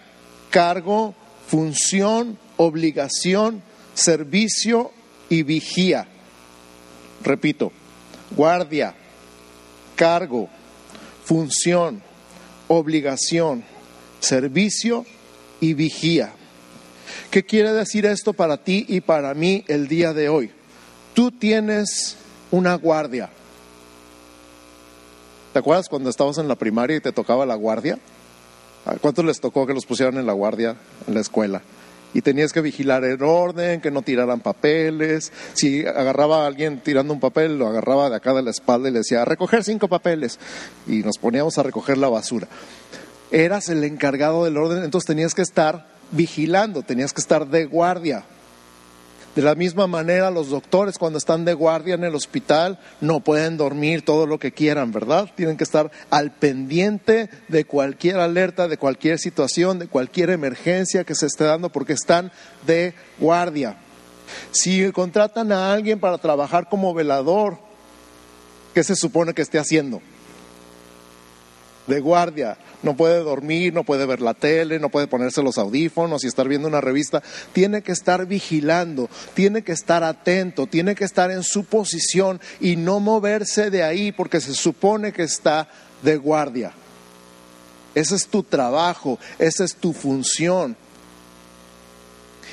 cargo, 0.51 1.15
función, 1.47 2.37
obligación, 2.55 3.63
servicio 3.95 4.91
y 5.27 5.41
vigía. 5.41 6.07
Repito, 7.23 7.71
guardia, 8.35 8.93
cargo, 9.95 10.49
función, 11.25 12.03
obligación, 12.67 13.63
servicio 14.19 15.05
y 15.59 15.73
vigía. 15.73 16.33
¿Qué 17.31 17.43
quiere 17.43 17.73
decir 17.73 18.05
esto 18.05 18.33
para 18.33 18.57
ti 18.57 18.85
y 18.87 19.01
para 19.01 19.33
mí 19.33 19.63
el 19.67 19.87
día 19.87 20.13
de 20.13 20.29
hoy? 20.29 20.51
Tú 21.13 21.31
tienes 21.31 22.17
una 22.51 22.75
guardia. 22.75 23.29
¿Te 25.53 25.59
acuerdas 25.59 25.89
cuando 25.89 26.09
estabas 26.09 26.37
en 26.37 26.47
la 26.47 26.55
primaria 26.55 26.97
y 26.97 27.01
te 27.01 27.11
tocaba 27.11 27.45
la 27.45 27.55
guardia? 27.55 27.99
¿A 28.85 28.95
cuántos 28.97 29.25
les 29.25 29.39
tocó 29.39 29.65
que 29.65 29.73
los 29.73 29.85
pusieran 29.85 30.17
en 30.17 30.25
la 30.25 30.33
guardia 30.33 30.77
en 31.07 31.13
la 31.13 31.21
escuela? 31.21 31.61
Y 32.17 32.23
tenías 32.23 32.51
que 32.51 32.61
vigilar 32.61 33.03
el 33.03 33.21
orden, 33.21 33.79
que 33.79 33.91
no 33.91 34.01
tiraran 34.01 34.39
papeles. 34.39 35.31
Si 35.53 35.85
agarraba 35.85 36.45
a 36.45 36.47
alguien 36.47 36.79
tirando 36.79 37.13
un 37.13 37.19
papel, 37.19 37.59
lo 37.59 37.67
agarraba 37.67 38.09
de 38.09 38.15
acá 38.15 38.33
de 38.33 38.41
la 38.41 38.49
espalda 38.49 38.89
y 38.89 38.91
le 38.91 38.97
decía, 39.01 39.23
recoger 39.23 39.63
cinco 39.63 39.87
papeles. 39.87 40.39
Y 40.87 41.03
nos 41.03 41.19
poníamos 41.19 41.59
a 41.59 41.63
recoger 41.63 41.99
la 41.99 42.09
basura. 42.09 42.47
Eras 43.29 43.69
el 43.69 43.83
encargado 43.83 44.45
del 44.45 44.57
orden, 44.57 44.83
entonces 44.83 45.05
tenías 45.05 45.35
que 45.35 45.43
estar 45.43 45.89
vigilando, 46.09 46.81
tenías 46.81 47.13
que 47.13 47.21
estar 47.21 47.47
de 47.49 47.65
guardia. 47.65 48.23
De 49.37 49.43
la 49.43 49.53
misma 49.53 49.85
manera, 49.85 50.31
los 50.31 50.49
doctores 50.49 50.97
cuando 50.97 51.19
están 51.19 51.45
de 51.45 51.53
guardia 51.53 51.93
en 51.93 52.03
el 52.03 52.15
hospital 52.15 52.79
no 53.01 53.19
pueden 53.19 53.55
dormir 53.55 54.01
todo 54.01 54.25
lo 54.25 54.39
que 54.39 54.51
quieran, 54.51 54.91
¿verdad? 54.91 55.29
Tienen 55.35 55.57
que 55.57 55.63
estar 55.63 55.91
al 56.09 56.31
pendiente 56.31 57.29
de 57.47 57.63
cualquier 57.63 58.17
alerta, 58.17 58.67
de 58.67 58.79
cualquier 58.79 59.19
situación, 59.19 59.77
de 59.77 59.85
cualquier 59.85 60.31
emergencia 60.31 61.03
que 61.03 61.13
se 61.13 61.27
esté 61.27 61.43
dando 61.43 61.69
porque 61.69 61.93
están 61.93 62.31
de 62.65 62.95
guardia. 63.19 63.77
Si 64.49 64.91
contratan 64.91 65.51
a 65.51 65.71
alguien 65.71 65.99
para 65.99 66.17
trabajar 66.17 66.67
como 66.67 66.95
velador, 66.95 67.59
¿qué 68.73 68.83
se 68.83 68.95
supone 68.95 69.35
que 69.35 69.43
esté 69.43 69.59
haciendo? 69.59 70.01
De 71.87 72.01
guardia 72.01 72.57
no 72.83 72.95
puede 72.95 73.19
dormir, 73.19 73.73
no 73.73 73.83
puede 73.83 74.05
ver 74.05 74.21
la 74.21 74.33
tele, 74.33 74.77
no 74.77 74.89
puede 74.89 75.07
ponerse 75.07 75.41
los 75.41 75.57
audífonos 75.57 76.23
y 76.23 76.27
estar 76.27 76.47
viendo 76.47 76.67
una 76.67 76.81
revista. 76.81 77.23
Tiene 77.53 77.81
que 77.81 77.93
estar 77.93 78.25
vigilando, 78.25 79.09
tiene 79.33 79.63
que 79.63 79.71
estar 79.71 80.03
atento, 80.03 80.67
tiene 80.67 80.95
que 80.95 81.05
estar 81.05 81.31
en 81.31 81.43
su 81.43 81.63
posición 81.63 82.41
y 82.59 82.75
no 82.75 82.99
moverse 82.99 83.69
de 83.69 83.83
ahí 83.83 84.11
porque 84.11 84.41
se 84.41 84.53
supone 84.53 85.13
que 85.13 85.23
está 85.23 85.69
de 86.03 86.17
guardia. 86.17 86.73
Ese 87.95 88.15
es 88.15 88.27
tu 88.27 88.43
trabajo, 88.43 89.17
esa 89.39 89.63
es 89.63 89.75
tu 89.75 89.93
función. 89.93 90.75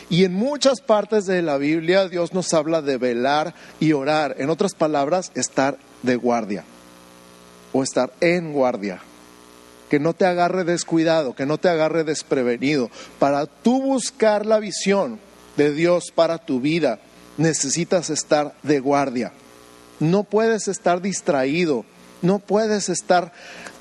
Y 0.09 0.25
en 0.25 0.33
muchas 0.33 0.81
partes 0.81 1.27
de 1.27 1.43
la 1.43 1.59
Biblia 1.59 2.09
Dios 2.09 2.33
nos 2.33 2.55
habla 2.55 2.83
de 2.83 2.99
velar 2.99 3.55
y 3.81 3.93
orar. 3.93 4.37
En 4.39 4.49
otras 4.49 4.75
palabras, 4.75 5.33
estar 5.35 5.77
de 6.03 6.17
guardia 6.17 6.65
o 7.73 7.83
estar 7.83 8.13
en 8.21 8.53
guardia 8.53 9.01
que 9.95 10.01
no 10.01 10.13
te 10.13 10.27
agarre 10.27 10.65
descuidado, 10.65 11.37
que 11.37 11.47
no 11.47 11.57
te 11.57 11.69
agarre 11.69 12.03
desprevenido. 12.03 12.91
Para 13.21 13.47
tú 13.47 13.81
buscar 13.81 14.45
la 14.45 14.59
visión 14.59 15.21
de 15.57 15.73
Dios 15.73 16.07
para 16.13 16.39
tu 16.39 16.61
vida, 16.61 16.99
necesitas 17.37 18.11
estar 18.11 18.57
de 18.65 18.81
guardia. 18.81 19.31
No 20.01 20.25
puedes 20.25 20.67
estar 20.67 21.01
distraído, 21.01 21.85
no 22.23 22.41
puedes 22.41 22.89
estar 22.89 23.33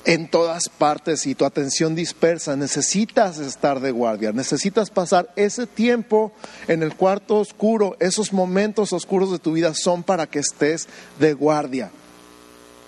en 0.06 0.30
todas 0.30 0.70
partes 0.70 1.26
y 1.26 1.34
tu 1.34 1.46
atención 1.46 1.96
dispersa. 1.96 2.56
Necesitas 2.56 3.40
estar 3.40 3.80
de 3.80 3.90
guardia, 3.90 4.32
necesitas 4.34 4.92
pasar 4.92 5.34
ese 5.36 5.66
tiempo 5.66 6.32
en 6.68 6.84
el 6.84 6.96
cuarto 6.96 7.40
oscuro. 7.40 7.98
Esos 8.00 8.34
momentos 8.34 8.94
oscuros 8.94 9.32
de 9.32 9.40
tu 9.40 9.54
vida 9.54 9.74
son 9.74 10.04
para 10.04 10.28
que 10.28 10.38
estés 10.38 10.88
de 11.20 11.34
guardia. 11.34 11.90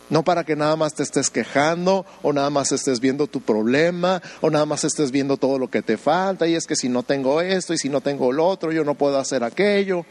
No 0.10 0.24
para 0.24 0.44
que 0.44 0.56
nada 0.56 0.76
más 0.76 0.94
te 0.94 1.04
estés 1.04 1.30
quejando 1.30 2.06
o 2.22 2.32
nada 2.32 2.50
más 2.52 2.72
estés 2.72 3.00
viendo 3.00 3.26
tu 3.26 3.42
problema 3.42 4.22
o 4.42 4.52
nada 4.52 4.66
más 4.66 4.84
estés 4.84 5.12
viendo 5.12 5.38
todo 5.38 5.58
lo 5.58 5.70
que 5.70 5.82
te 5.82 5.98
falta 5.98 6.48
y 6.48 6.54
es 6.54 6.68
que 6.68 6.76
si 6.76 6.90
no 6.90 7.02
tengo 7.02 7.42
esto 7.42 7.74
y 7.74 7.78
si 7.80 7.90
no 7.90 8.02
tengo 8.02 8.32
lo 8.32 8.48
otro 8.48 8.72
yo 8.72 8.84
no 8.84 8.94
puedo 8.94 9.18
hacer 9.18 9.44
aquello. 9.44 10.06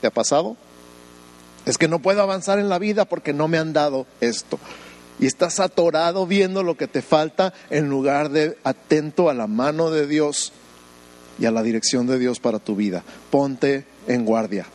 ¿Te 0.00 0.06
ha 0.08 0.10
pasado? 0.10 0.56
Es 1.64 1.78
que 1.78 1.88
no 1.88 2.00
puedo 2.00 2.20
avanzar 2.20 2.58
en 2.58 2.68
la 2.68 2.78
vida 2.78 3.04
porque 3.04 3.32
no 3.32 3.48
me 3.48 3.58
han 3.58 3.72
dado 3.72 4.06
esto. 4.20 4.58
Y 5.18 5.26
estás 5.26 5.60
atorado 5.60 6.26
viendo 6.26 6.62
lo 6.62 6.76
que 6.76 6.88
te 6.88 7.00
falta 7.00 7.54
en 7.70 7.88
lugar 7.88 8.30
de 8.30 8.58
atento 8.64 9.30
a 9.30 9.34
la 9.34 9.46
mano 9.46 9.90
de 9.90 10.06
Dios 10.06 10.52
y 11.38 11.46
a 11.46 11.50
la 11.50 11.62
dirección 11.62 12.06
de 12.06 12.18
Dios 12.18 12.40
para 12.40 12.58
tu 12.58 12.76
vida. 12.76 13.04
Ponte 13.30 13.86
en 14.08 14.24
guardia. 14.24 14.66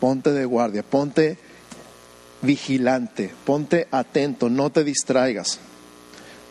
Ponte 0.00 0.32
de 0.32 0.44
guardia. 0.44 0.82
Ponte 0.84 1.38
vigilante, 2.42 3.32
ponte 3.44 3.88
atento, 3.90 4.48
no 4.48 4.70
te 4.70 4.84
distraigas. 4.84 5.58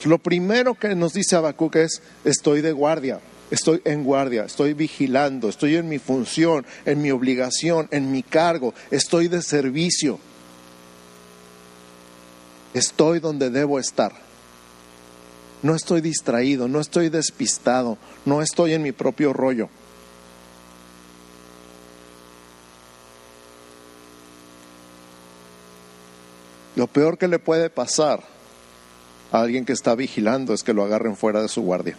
Lo 0.04 0.20
primero 0.20 0.76
que 0.76 0.96
nos 0.96 1.14
dice 1.14 1.36
Habacuc 1.36 1.76
es, 1.76 2.02
estoy 2.24 2.62
de 2.62 2.72
guardia, 2.72 3.20
estoy 3.50 3.82
en 3.84 4.04
guardia, 4.04 4.46
estoy 4.46 4.74
vigilando, 4.74 5.50
estoy 5.50 5.76
en 5.76 5.90
mi 5.90 6.00
función, 6.00 6.66
en 6.86 7.02
mi 7.02 7.12
obligación, 7.12 7.88
en 7.92 8.12
mi 8.12 8.24
cargo, 8.24 8.74
estoy 8.92 9.28
de 9.28 9.42
servicio. 9.42 10.20
Estoy 12.74 13.20
donde 13.20 13.50
debo 13.50 13.80
estar. 13.80 14.14
No 15.64 15.76
estoy 15.76 16.02
distraído, 16.02 16.68
no 16.68 16.80
estoy 16.80 17.10
despistado, 17.10 17.98
no 18.26 18.44
estoy 18.44 18.74
en 18.74 18.84
mi 18.84 18.92
propio 18.92 19.34
rollo. 19.34 19.70
Lo 26.78 26.86
peor 26.86 27.18
que 27.18 27.28
le 27.28 27.40
puede 27.40 27.72
pasar 27.72 28.24
a 29.32 29.42
alguien 29.42 29.66
que 29.66 29.74
está 29.74 29.96
vigilando 29.96 30.54
es 30.54 30.62
que 30.62 30.74
lo 30.74 30.84
agarren 30.84 31.18
fuera 31.18 31.42
de 31.42 31.48
su 31.48 31.64
guardia. 31.64 31.98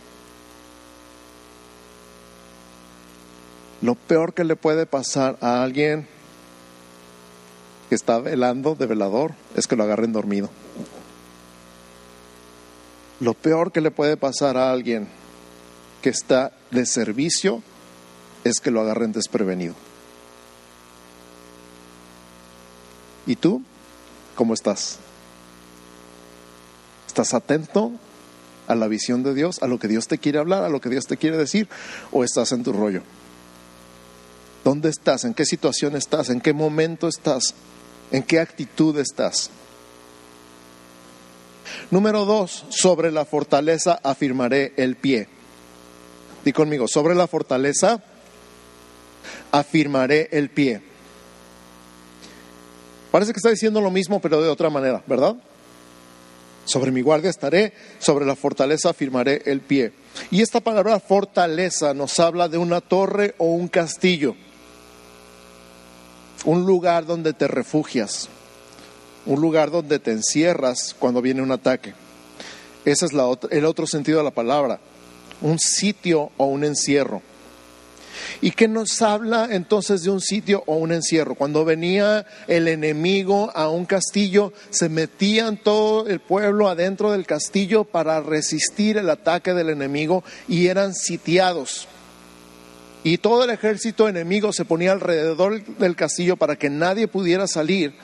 Lo 3.83 3.97
peor 3.97 4.35
que 4.35 4.45
le 4.45 4.55
puede 4.55 4.87
pasar 4.87 5.37
a 5.41 5.65
alguien 5.65 6.07
que 7.89 7.97
está 7.97 8.21
velando 8.21 8.77
de 8.77 8.87
velador 8.87 9.35
es 9.57 9.67
que 9.67 9.75
lo 9.75 9.83
agarren 9.83 10.13
dormido. 10.13 10.49
Lo 13.19 13.35
peor 13.35 13.73
que 13.73 13.81
le 13.81 13.91
puede 13.91 14.17
pasar 14.17 14.57
a 14.57 14.71
alguien 14.71 15.09
que 16.03 16.11
está 16.11 16.53
de 16.71 16.87
servicio 16.87 17.65
es 18.45 18.61
que 18.61 18.71
lo 18.71 18.81
agarren 18.83 19.11
desprevenido. 19.11 19.75
¿Y 23.27 23.35
tú? 23.35 23.65
¿Cómo 24.39 24.55
estás? 24.55 24.99
¿Estás 27.09 27.35
atento 27.35 27.91
a 28.69 28.77
la 28.77 28.87
visión 28.87 29.25
de 29.25 29.35
Dios, 29.35 29.61
a 29.63 29.67
lo 29.67 29.81
que 29.81 29.89
Dios 29.89 30.07
te 30.07 30.19
quiere 30.19 30.39
hablar, 30.39 30.63
a 30.63 30.69
lo 30.69 30.81
que 30.81 30.89
Dios 30.89 31.07
te 31.07 31.17
quiere 31.17 31.37
decir? 31.37 31.67
¿O 32.13 32.23
estás 32.23 32.53
en 32.53 32.63
tu 32.63 32.73
rollo? 32.73 33.03
¿Dónde 34.63 34.91
estás? 34.91 35.25
¿En 35.25 35.35
qué 35.35 35.45
situación 35.45 35.97
estás? 35.97 36.31
¿En 36.31 36.41
qué 36.41 36.53
momento 36.53 37.09
estás? 37.09 37.53
¿En 38.13 38.23
qué 38.23 38.39
actitud 38.39 38.97
estás? 39.01 39.51
Número 41.91 42.25
dos, 42.25 42.65
sobre 42.69 43.11
la 43.11 43.25
fortaleza 43.25 43.99
afirmaré 44.05 44.73
el 44.77 44.95
pie. 44.95 45.27
Di 46.45 46.53
conmigo, 46.53 46.87
sobre 46.87 47.17
la 47.17 47.27
fortaleza 47.27 48.05
afirmaré 49.51 50.29
el 50.31 50.49
pie. 50.49 50.81
Parece 53.11 53.33
que 53.33 53.39
está 53.39 53.51
diciendo 53.51 53.81
lo 53.81 53.91
mismo, 53.91 54.21
pero 54.21 54.43
de 54.43 54.49
otra 54.49 54.71
manera, 54.71 55.03
¿verdad? 55.07 55.37
Sobre 56.65 56.91
mi 56.91 57.01
guardia 57.01 57.31
estaré, 57.31 57.73
sobre 57.99 58.27
la 58.27 58.37
fortaleza 58.37 58.93
firmaré 58.93 59.43
el 59.47 59.61
pie. 59.63 59.93
Y 60.31 60.43
esta 60.43 60.61
palabra 60.61 61.01
fortaleza 61.01 61.95
nos 61.95 62.21
habla 62.21 62.49
de 62.49 62.59
una 62.59 62.83
torre 62.83 63.35
o 63.39 63.47
un 63.47 63.69
castillo, 63.69 64.37
un 66.45 66.67
lugar 66.67 67.07
donde 67.07 67.33
te 67.33 67.49
refugias, 67.49 68.29
un 69.25 69.41
lugar 69.41 69.71
donde 69.71 69.99
te 69.99 70.11
encierras 70.11 70.95
cuando 70.99 71.23
viene 71.23 71.41
un 71.41 71.53
ataque. 71.53 71.95
Ese 72.85 73.07
es 73.07 73.13
el 73.51 73.65
otro 73.65 73.87
sentido 73.87 74.19
de 74.19 74.25
la 74.25 74.31
palabra, 74.31 74.79
un 75.41 75.59
sitio 75.59 76.31
o 76.37 76.45
un 76.47 76.65
encierro. 76.65 77.23
¿Y 78.41 78.53
qué 78.53 78.69
nos 78.69 79.03
habla 79.03 79.49
entonces 79.51 80.03
de 80.03 80.11
un 80.11 80.21
sitio 80.21 80.63
o 80.67 80.77
un 80.77 80.93
encierro? 80.93 81.35
Cuando 81.35 81.65
venía 81.65 82.27
el 82.47 82.69
enemigo 82.69 83.51
a 83.55 83.69
un 83.69 83.85
castillo, 83.85 84.53
se 84.71 84.89
metían 84.89 85.57
todo 85.57 86.07
el 86.07 86.21
pueblo 86.21 86.69
adentro 86.69 87.13
del 87.13 87.27
castillo 87.27 87.85
para 87.85 88.21
resistir 88.21 88.97
el 88.97 89.11
ataque 89.11 89.55
del 89.55 89.71
enemigo 89.71 90.25
y 90.47 90.69
eran 90.69 90.95
sitiados. 90.95 91.89
Y 93.05 93.19
todo 93.19 93.45
el 93.45 93.51
ejército 93.51 94.09
enemigo 94.09 94.53
se 94.53 94.65
ponía 94.65 94.93
alrededor 94.93 95.65
del 95.65 95.97
castillo 95.97 96.37
para 96.37 96.57
que 96.57 96.69
nadie 96.69 97.09
pudiera 97.09 97.47
salir. 97.47 97.95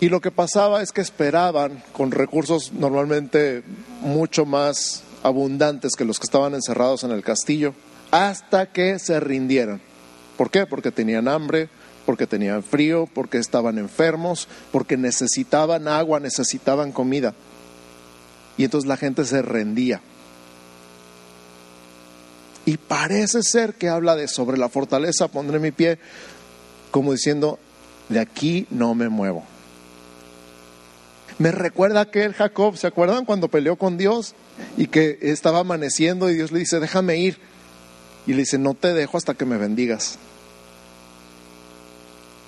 Y 0.00 0.08
lo 0.08 0.20
que 0.20 0.30
pasaba 0.30 0.82
es 0.82 0.92
que 0.92 1.00
esperaban 1.00 1.82
con 1.92 2.10
recursos 2.10 2.72
normalmente 2.72 3.62
mucho 4.00 4.44
más 4.44 5.02
abundantes 5.24 5.92
que 5.96 6.04
los 6.04 6.20
que 6.20 6.26
estaban 6.26 6.54
encerrados 6.54 7.02
en 7.02 7.10
el 7.10 7.24
castillo, 7.24 7.74
hasta 8.12 8.66
que 8.66 9.00
se 9.00 9.18
rindieran. 9.18 9.80
¿Por 10.36 10.50
qué? 10.50 10.66
Porque 10.66 10.92
tenían 10.92 11.26
hambre, 11.26 11.68
porque 12.06 12.26
tenían 12.26 12.62
frío, 12.62 13.08
porque 13.12 13.38
estaban 13.38 13.78
enfermos, 13.78 14.46
porque 14.70 14.96
necesitaban 14.96 15.88
agua, 15.88 16.20
necesitaban 16.20 16.92
comida. 16.92 17.34
Y 18.56 18.64
entonces 18.64 18.86
la 18.86 18.96
gente 18.96 19.24
se 19.24 19.42
rendía. 19.42 20.00
Y 22.66 22.76
parece 22.76 23.42
ser 23.42 23.74
que 23.74 23.88
habla 23.88 24.16
de 24.16 24.28
sobre 24.28 24.58
la 24.58 24.68
fortaleza 24.68 25.28
pondré 25.28 25.58
mi 25.58 25.70
pie, 25.70 25.98
como 26.90 27.12
diciendo, 27.12 27.58
de 28.08 28.20
aquí 28.20 28.66
no 28.70 28.94
me 28.94 29.08
muevo. 29.08 29.44
Me 31.38 31.50
recuerda 31.50 32.10
que 32.10 32.24
el 32.24 32.34
Jacob, 32.34 32.76
¿se 32.76 32.86
acuerdan 32.86 33.24
cuando 33.24 33.48
peleó 33.48 33.76
con 33.76 33.96
Dios 33.98 34.34
y 34.76 34.86
que 34.86 35.18
estaba 35.20 35.60
amaneciendo 35.60 36.30
y 36.30 36.34
Dios 36.34 36.52
le 36.52 36.60
dice, 36.60 36.78
déjame 36.78 37.18
ir? 37.18 37.38
Y 38.26 38.32
le 38.32 38.38
dice, 38.38 38.58
no 38.58 38.74
te 38.74 38.94
dejo 38.94 39.16
hasta 39.16 39.34
que 39.34 39.44
me 39.44 39.56
bendigas. 39.56 40.18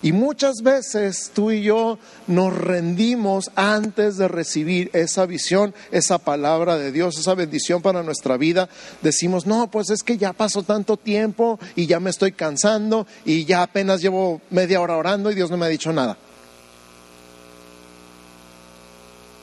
Y 0.03 0.13
muchas 0.13 0.57
veces 0.63 1.33
tú 1.35 1.51
y 1.51 1.63
yo 1.63 1.99
nos 2.29 2.57
rendimos 2.57 3.51
antes 3.57 4.17
de 4.19 4.29
recibir 4.29 4.89
esa 4.93 5.27
visión, 5.27 5.75
esa 5.91 6.19
palabra 6.19 6.77
de 6.77 6.93
Dios, 6.93 7.19
esa 7.19 7.35
bendición 7.35 7.83
para 7.83 8.05
nuestra 8.05 8.37
vida. 8.37 8.69
Decimos, 9.03 9.47
no, 9.47 9.69
pues 9.69 9.91
es 9.91 10.05
que 10.05 10.17
ya 10.17 10.33
pasó 10.33 10.63
tanto 10.63 10.97
tiempo 10.97 11.59
y 11.75 11.87
ya 11.87 11.99
me 11.99 12.11
estoy 12.11 12.33
cansando 12.33 13.07
y 13.25 13.47
ya 13.47 13.63
apenas 13.63 14.01
llevo 14.01 14.41
media 14.51 14.81
hora 14.81 14.97
orando 14.97 15.31
y 15.31 15.35
Dios 15.35 15.51
no 15.51 15.57
me 15.57 15.67
ha 15.67 15.71
dicho 15.71 15.93
nada. 15.93 16.17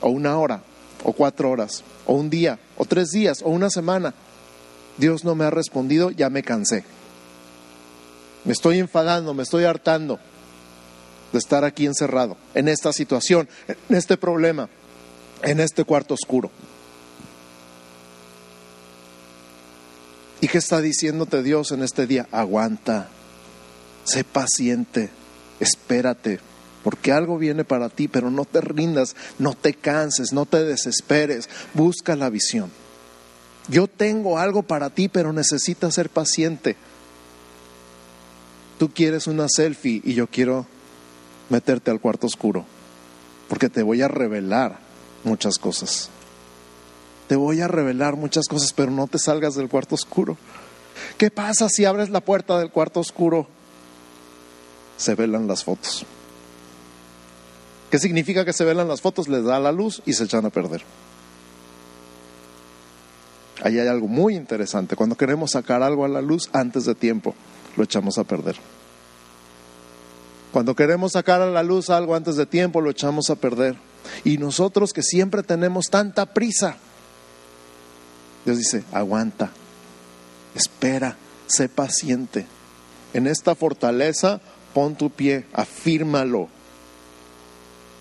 O 0.04 0.10
una 0.10 0.38
hora, 0.38 0.62
o 1.02 1.14
cuatro 1.14 1.50
horas, 1.50 1.82
o 2.06 2.12
un 2.12 2.28
día, 2.28 2.58
o 2.76 2.84
tres 2.84 3.08
días, 3.10 3.40
o 3.42 3.48
una 3.48 3.70
semana. 3.70 4.12
Dios 4.98 5.24
no 5.24 5.34
me 5.34 5.46
ha 5.46 5.50
respondido, 5.50 6.10
ya 6.10 6.28
me 6.28 6.42
cansé. 6.42 6.84
Me 8.44 8.52
estoy 8.52 8.80
enfadando, 8.80 9.32
me 9.32 9.42
estoy 9.42 9.64
hartando 9.64 10.20
de 11.32 11.38
estar 11.38 11.64
aquí 11.64 11.86
encerrado, 11.86 12.36
en 12.54 12.68
esta 12.68 12.92
situación, 12.92 13.48
en 13.66 13.96
este 13.96 14.18
problema, 14.18 14.68
en 15.42 15.58
este 15.58 15.84
cuarto 15.84 16.12
oscuro. 16.12 16.50
¿Y 20.42 20.48
qué 20.48 20.58
está 20.58 20.82
diciéndote 20.82 21.42
Dios 21.42 21.72
en 21.72 21.82
este 21.82 22.06
día? 22.06 22.28
Aguanta, 22.30 23.08
sé 24.04 24.22
paciente, 24.22 25.08
espérate, 25.60 26.40
porque 26.84 27.12
algo 27.12 27.38
viene 27.38 27.64
para 27.64 27.88
ti, 27.88 28.06
pero 28.06 28.30
no 28.30 28.44
te 28.44 28.60
rindas, 28.60 29.16
no 29.38 29.54
te 29.54 29.72
canses, 29.72 30.34
no 30.34 30.44
te 30.44 30.62
desesperes, 30.62 31.48
busca 31.72 32.14
la 32.14 32.28
visión. 32.28 32.70
Yo 33.68 33.88
tengo 33.88 34.38
algo 34.38 34.62
para 34.62 34.90
ti, 34.90 35.08
pero 35.08 35.32
necesitas 35.32 35.94
ser 35.94 36.10
paciente. 36.10 36.76
Tú 38.78 38.90
quieres 38.90 39.26
una 39.26 39.48
selfie 39.48 40.02
y 40.04 40.12
yo 40.12 40.26
quiero 40.26 40.66
meterte 41.48 41.90
al 41.90 42.00
cuarto 42.00 42.26
oscuro, 42.26 42.66
porque 43.48 43.70
te 43.70 43.82
voy 43.82 44.02
a 44.02 44.08
revelar 44.08 44.78
muchas 45.24 45.58
cosas. 45.58 46.10
Te 47.28 47.36
voy 47.36 47.62
a 47.62 47.68
revelar 47.68 48.16
muchas 48.16 48.46
cosas, 48.46 48.74
pero 48.74 48.90
no 48.90 49.06
te 49.06 49.18
salgas 49.18 49.54
del 49.54 49.70
cuarto 49.70 49.94
oscuro. 49.94 50.36
¿Qué 51.16 51.30
pasa 51.30 51.70
si 51.70 51.86
abres 51.86 52.10
la 52.10 52.20
puerta 52.20 52.58
del 52.58 52.70
cuarto 52.70 53.00
oscuro? 53.00 53.46
Se 54.98 55.14
velan 55.14 55.46
las 55.46 55.64
fotos. 55.64 56.04
¿Qué 57.94 58.00
significa 58.00 58.44
que 58.44 58.52
se 58.52 58.64
velan 58.64 58.88
las 58.88 59.00
fotos? 59.00 59.28
Les 59.28 59.44
da 59.44 59.60
la 59.60 59.70
luz 59.70 60.02
y 60.04 60.14
se 60.14 60.24
echan 60.24 60.44
a 60.44 60.50
perder. 60.50 60.82
Ahí 63.62 63.78
hay 63.78 63.86
algo 63.86 64.08
muy 64.08 64.34
interesante. 64.34 64.96
Cuando 64.96 65.14
queremos 65.14 65.52
sacar 65.52 65.80
algo 65.80 66.04
a 66.04 66.08
la 66.08 66.20
luz 66.20 66.50
antes 66.52 66.86
de 66.86 66.96
tiempo, 66.96 67.36
lo 67.76 67.84
echamos 67.84 68.18
a 68.18 68.24
perder. 68.24 68.56
Cuando 70.50 70.74
queremos 70.74 71.12
sacar 71.12 71.40
a 71.40 71.46
la 71.46 71.62
luz 71.62 71.88
algo 71.88 72.16
antes 72.16 72.34
de 72.34 72.46
tiempo, 72.46 72.80
lo 72.80 72.90
echamos 72.90 73.30
a 73.30 73.36
perder. 73.36 73.76
Y 74.24 74.38
nosotros 74.38 74.92
que 74.92 75.04
siempre 75.04 75.44
tenemos 75.44 75.86
tanta 75.88 76.26
prisa, 76.26 76.78
Dios 78.44 78.58
dice, 78.58 78.82
aguanta, 78.90 79.52
espera, 80.56 81.16
sé 81.46 81.68
paciente. 81.68 82.44
En 83.12 83.28
esta 83.28 83.54
fortaleza, 83.54 84.40
pon 84.72 84.96
tu 84.96 85.10
pie, 85.10 85.46
afírmalo, 85.52 86.48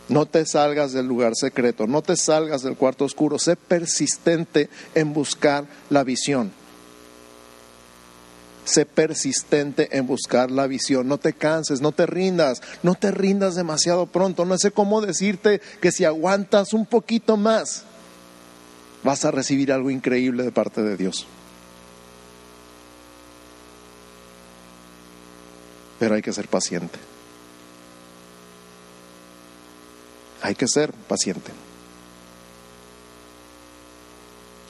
no 0.10 0.26
te 0.26 0.46
salgas 0.46 0.92
del 0.92 1.08
lugar 1.08 1.34
secreto, 1.36 1.88
no 1.88 2.02
te 2.02 2.18
salgas 2.18 2.62
del 2.62 2.76
cuarto 2.76 3.06
oscuro, 3.06 3.40
sé 3.40 3.56
persistente 3.56 4.70
en 4.96 5.14
buscar 5.14 5.66
la 5.90 6.04
visión. 6.04 6.52
Sé 8.66 8.86
persistente 8.86 9.98
en 9.98 10.08
buscar 10.08 10.50
la 10.50 10.68
visión, 10.68 11.08
no 11.08 11.18
te 11.18 11.34
canses, 11.34 11.82
no 11.82 11.92
te 11.92 12.06
rindas, 12.06 12.62
no 12.82 12.96
te 12.96 13.12
rindas 13.12 13.56
demasiado 13.56 14.06
pronto. 14.06 14.46
No 14.46 14.58
sé 14.58 14.72
cómo 14.72 15.02
decirte 15.02 15.60
que 15.82 15.92
si 15.92 16.06
aguantas 16.06 16.74
un 16.74 16.86
poquito 16.86 17.36
más, 17.36 17.84
vas 19.04 19.26
a 19.26 19.32
recibir 19.32 19.72
algo 19.72 19.90
increíble 19.90 20.44
de 20.44 20.52
parte 20.52 20.82
de 20.82 20.96
Dios. 20.96 21.26
Pero 26.00 26.16
hay 26.16 26.22
que 26.22 26.32
ser 26.32 26.48
paciente. 26.48 27.13
Hay 30.44 30.56
que 30.56 30.68
ser 30.68 30.92
paciente. 30.92 31.52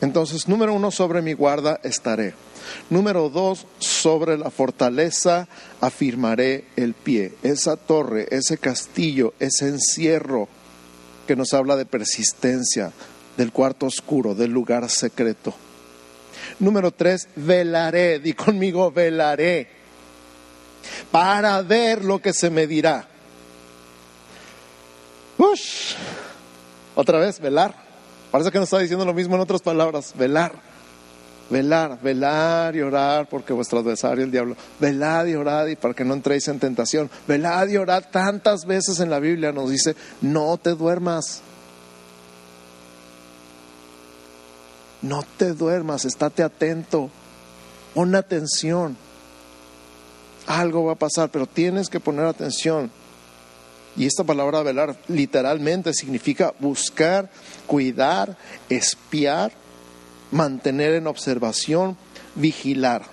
Entonces, 0.01 0.47
número 0.47 0.73
uno, 0.73 0.91
sobre 0.91 1.21
mi 1.21 1.33
guarda 1.33 1.79
estaré. 1.83 2.35
Número 2.89 3.29
dos, 3.29 3.65
sobre 3.79 4.37
la 4.37 4.51
fortaleza 4.51 5.47
afirmaré 5.81 6.65
el 6.75 6.93
pie. 6.93 7.33
Esa 7.41 7.75
torre, 7.75 8.27
ese 8.29 8.57
castillo, 8.57 9.33
ese 9.39 9.67
encierro 9.67 10.47
que 11.25 11.35
nos 11.35 11.53
habla 11.53 11.75
de 11.75 11.85
persistencia, 11.85 12.91
del 13.37 13.51
cuarto 13.51 13.87
oscuro, 13.87 14.35
del 14.35 14.51
lugar 14.51 14.89
secreto. 14.89 15.55
Número 16.59 16.91
tres, 16.91 17.27
velaré, 17.35 18.19
di 18.19 18.33
conmigo, 18.33 18.91
velaré, 18.91 19.67
para 21.11 21.61
ver 21.63 22.03
lo 22.05 22.19
que 22.19 22.33
se 22.33 22.51
me 22.51 22.67
dirá. 22.67 23.07
Otra 26.95 27.19
vez, 27.19 27.39
velar. 27.39 27.75
Parece 28.31 28.51
que 28.51 28.59
nos 28.59 28.67
está 28.67 28.79
diciendo 28.79 29.05
lo 29.05 29.13
mismo 29.13 29.35
en 29.35 29.41
otras 29.41 29.61
palabras. 29.61 30.13
Velar. 30.15 30.53
Velar, 31.49 32.01
velar 32.01 32.75
y 32.75 32.81
orar 32.81 33.27
porque 33.29 33.53
vuestro 33.53 33.79
adversario, 33.79 34.23
el 34.23 34.31
diablo, 34.31 34.55
velad 34.79 35.27
y 35.27 35.35
orad 35.35 35.67
y 35.67 35.75
para 35.75 35.93
que 35.93 36.05
no 36.05 36.13
entréis 36.13 36.47
en 36.47 36.59
tentación. 36.59 37.09
Velad 37.27 37.67
y 37.67 37.77
orad 37.77 38.05
tantas 38.11 38.65
veces 38.65 38.99
en 38.99 39.09
la 39.09 39.19
Biblia 39.19 39.51
nos 39.51 39.69
dice, 39.69 39.95
no 40.21 40.57
te 40.57 40.71
duermas. 40.71 41.41
No 45.01 45.23
te 45.37 45.53
duermas, 45.53 46.05
estate 46.05 46.43
atento, 46.43 47.09
pon 47.93 48.15
atención. 48.15 48.95
Algo 50.47 50.85
va 50.85 50.93
a 50.93 50.95
pasar, 50.95 51.29
pero 51.29 51.45
tienes 51.45 51.89
que 51.89 51.99
poner 51.99 52.25
atención. 52.25 52.89
Y 53.95 54.05
esta 54.05 54.23
palabra 54.23 54.63
velar 54.63 54.95
literalmente 55.07 55.93
significa 55.93 56.53
buscar, 56.59 57.29
cuidar, 57.67 58.37
espiar, 58.69 59.51
mantener 60.31 60.93
en 60.93 61.07
observación, 61.07 61.95
vigilar. 62.35 63.03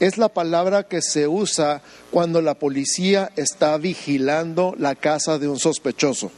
Es 0.00 0.18
la 0.18 0.28
palabra 0.28 0.84
que 0.84 1.02
se 1.02 1.28
usa 1.28 1.82
cuando 2.10 2.40
la 2.40 2.54
policía 2.54 3.30
está 3.36 3.76
vigilando 3.76 4.74
la 4.78 4.94
casa 4.94 5.38
de 5.38 5.48
un 5.48 5.58
sospechoso. 5.58 6.32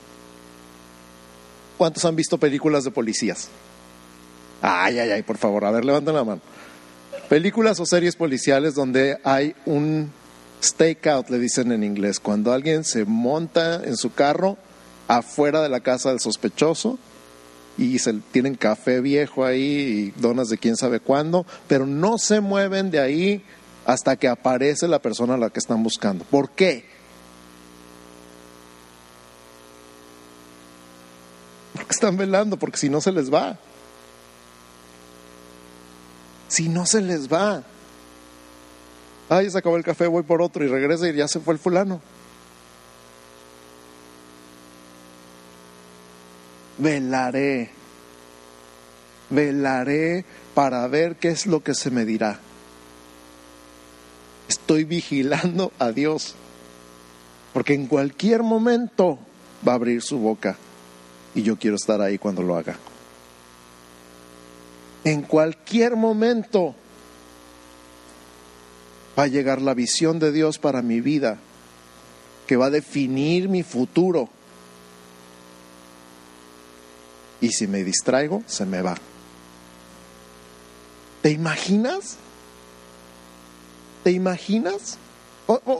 ¿Cuántos 1.78 2.04
han 2.04 2.16
visto 2.16 2.38
películas 2.38 2.84
de 2.84 2.90
policías? 2.90 3.48
Ay, 4.62 4.98
ay, 4.98 5.10
ay, 5.10 5.22
por 5.22 5.36
favor, 5.38 5.64
a 5.64 5.70
ver, 5.70 5.84
levanten 5.84 6.14
la 6.14 6.24
mano. 6.24 6.40
Películas 7.28 7.78
o 7.80 7.86
series 7.86 8.16
policiales 8.16 8.74
donde 8.74 9.18
hay 9.24 9.54
un 9.64 10.10
stakeout, 10.62 11.28
le 11.30 11.38
dicen 11.38 11.72
en 11.72 11.84
inglés, 11.84 12.20
cuando 12.20 12.52
alguien 12.52 12.84
se 12.84 13.04
monta 13.04 13.82
en 13.84 13.96
su 13.96 14.12
carro 14.12 14.56
afuera 15.08 15.62
de 15.62 15.68
la 15.68 15.80
casa 15.80 16.10
del 16.10 16.20
sospechoso 16.20 16.98
y 17.78 17.98
se 17.98 18.14
tienen 18.32 18.54
café 18.54 19.00
viejo 19.00 19.44
ahí 19.44 20.12
y 20.16 20.20
donas 20.20 20.48
de 20.48 20.58
quién 20.58 20.76
sabe 20.76 21.00
cuándo, 21.00 21.46
pero 21.68 21.86
no 21.86 22.18
se 22.18 22.40
mueven 22.40 22.90
de 22.90 23.00
ahí 23.00 23.44
hasta 23.84 24.16
que 24.16 24.28
aparece 24.28 24.88
la 24.88 25.00
persona 25.00 25.34
a 25.34 25.38
la 25.38 25.50
que 25.50 25.60
están 25.60 25.82
buscando. 25.82 26.24
¿Por 26.24 26.50
qué? 26.50 26.84
Porque 31.74 31.92
están 31.92 32.16
velando, 32.16 32.58
porque 32.58 32.78
si 32.78 32.88
no 32.88 33.00
se 33.00 33.12
les 33.12 33.32
va. 33.32 33.58
Si 36.48 36.68
no 36.68 36.86
se 36.86 37.02
les 37.02 37.30
va. 37.32 37.62
Ay, 39.28 39.50
se 39.50 39.58
acabó 39.58 39.76
el 39.76 39.84
café, 39.84 40.06
voy 40.06 40.22
por 40.22 40.40
otro 40.40 40.64
y 40.64 40.68
regresa 40.68 41.08
y 41.08 41.14
ya 41.14 41.26
se 41.26 41.40
fue 41.40 41.54
el 41.54 41.60
fulano. 41.60 42.00
Velaré. 46.78 47.70
Velaré 49.30 50.24
para 50.54 50.86
ver 50.86 51.16
qué 51.16 51.28
es 51.28 51.46
lo 51.46 51.62
que 51.62 51.74
se 51.74 51.90
me 51.90 52.04
dirá. 52.04 52.38
Estoy 54.48 54.84
vigilando 54.84 55.72
a 55.78 55.90
Dios. 55.90 56.36
Porque 57.52 57.74
en 57.74 57.86
cualquier 57.86 58.42
momento 58.42 59.18
va 59.66 59.72
a 59.72 59.76
abrir 59.76 60.02
su 60.02 60.18
boca. 60.18 60.56
Y 61.34 61.42
yo 61.42 61.56
quiero 61.58 61.76
estar 61.76 62.00
ahí 62.00 62.18
cuando 62.18 62.42
lo 62.42 62.56
haga. 62.56 62.76
En 65.04 65.22
cualquier 65.22 65.96
momento 65.96 66.74
va 69.18 69.24
a 69.24 69.26
llegar 69.28 69.62
la 69.62 69.74
visión 69.74 70.18
de 70.18 70.32
Dios 70.32 70.58
para 70.58 70.82
mi 70.82 71.00
vida, 71.00 71.38
que 72.46 72.56
va 72.56 72.66
a 72.66 72.70
definir 72.70 73.48
mi 73.48 73.62
futuro. 73.62 74.28
Y 77.40 77.50
si 77.50 77.66
me 77.66 77.84
distraigo, 77.84 78.42
se 78.46 78.66
me 78.66 78.82
va. 78.82 78.96
¿Te 81.22 81.30
imaginas? 81.30 82.16
¿Te 84.04 84.12
imaginas? 84.12 84.98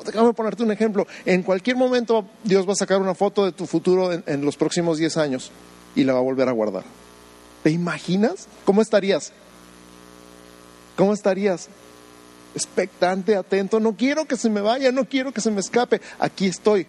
déjame 0.05 0.33
ponerte 0.33 0.63
un 0.63 0.71
ejemplo. 0.71 1.07
En 1.25 1.43
cualquier 1.43 1.77
momento 1.77 2.25
Dios 2.45 2.69
va 2.69 2.73
a 2.73 2.77
sacar 2.77 3.01
una 3.01 3.15
foto 3.15 3.45
de 3.45 3.53
tu 3.53 3.67
futuro 3.67 4.13
en, 4.13 4.23
en 4.27 4.45
los 4.45 4.57
próximos 4.57 4.99
10 4.99 5.17
años 5.17 5.51
y 5.97 6.05
la 6.05 6.13
va 6.13 6.21
a 6.21 6.23
volver 6.23 6.49
a 6.49 6.53
guardar. 6.53 6.85
¿Te 7.63 7.71
imaginas? 7.71 8.47
¿Cómo 8.65 8.81
estarías? 8.81 9.33
¿Cómo 10.97 11.13
estarías? 11.13 11.69
Expectante, 12.57 13.37
atento, 13.37 13.79
no 13.79 13.95
quiero 13.97 14.25
que 14.25 14.37
se 14.37 14.49
me 14.49 14.63
vaya, 14.63 14.91
no 14.91 15.05
quiero 15.05 15.31
que 15.31 15.43
se 15.43 15.51
me 15.51 15.61
escape, 15.61 16.01
aquí 16.19 16.47
estoy. 16.47 16.87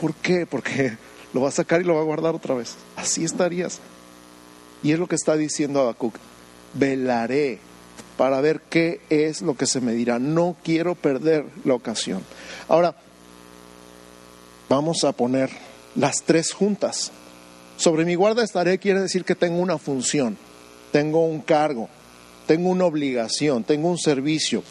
¿Por 0.00 0.14
qué? 0.14 0.46
Porque 0.46 0.96
lo 1.32 1.42
va 1.42 1.48
a 1.48 1.52
sacar 1.52 1.80
y 1.80 1.84
lo 1.84 1.96
va 1.96 2.00
a 2.00 2.04
guardar 2.04 2.34
otra 2.34 2.54
vez. 2.54 2.76
Así 2.96 3.24
estarías. 3.24 3.80
Y 4.82 4.92
es 4.92 4.98
lo 4.98 5.08
que 5.08 5.16
está 5.16 5.36
diciendo 5.36 5.80
Habacuc. 5.80 6.14
Velaré 6.74 7.58
para 8.16 8.40
ver 8.40 8.62
qué 8.68 9.00
es 9.10 9.42
lo 9.42 9.56
que 9.56 9.66
se 9.66 9.80
me 9.80 9.92
dirá. 9.92 10.18
No 10.18 10.56
quiero 10.62 10.94
perder 10.94 11.46
la 11.64 11.74
ocasión. 11.74 12.22
Ahora, 12.68 12.94
vamos 14.68 15.04
a 15.04 15.12
poner 15.12 15.50
las 15.94 16.22
tres 16.24 16.52
juntas. 16.52 17.12
Sobre 17.82 18.04
mi 18.04 18.14
guarda 18.14 18.44
estaré 18.44 18.78
quiere 18.78 19.00
decir 19.00 19.24
que 19.24 19.34
tengo 19.34 19.60
una 19.60 19.76
función, 19.76 20.38
tengo 20.92 21.26
un 21.26 21.40
cargo, 21.40 21.88
tengo 22.46 22.68
una 22.68 22.84
obligación, 22.84 23.64
tengo 23.64 23.90
un 23.90 23.98
servicio. 23.98 24.62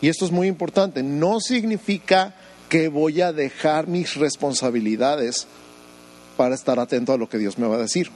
Y 0.00 0.06
esto 0.06 0.24
es 0.24 0.30
muy 0.30 0.46
importante, 0.46 1.02
no 1.02 1.40
significa 1.40 2.36
que 2.68 2.86
voy 2.86 3.22
a 3.22 3.32
dejar 3.32 3.88
mis 3.88 4.14
responsabilidades 4.14 5.48
para 6.36 6.54
estar 6.54 6.78
atento 6.78 7.12
a 7.12 7.18
lo 7.18 7.28
que 7.28 7.38
Dios 7.38 7.58
me 7.58 7.66
va 7.66 7.74
a 7.74 7.80
decir. 7.80 8.08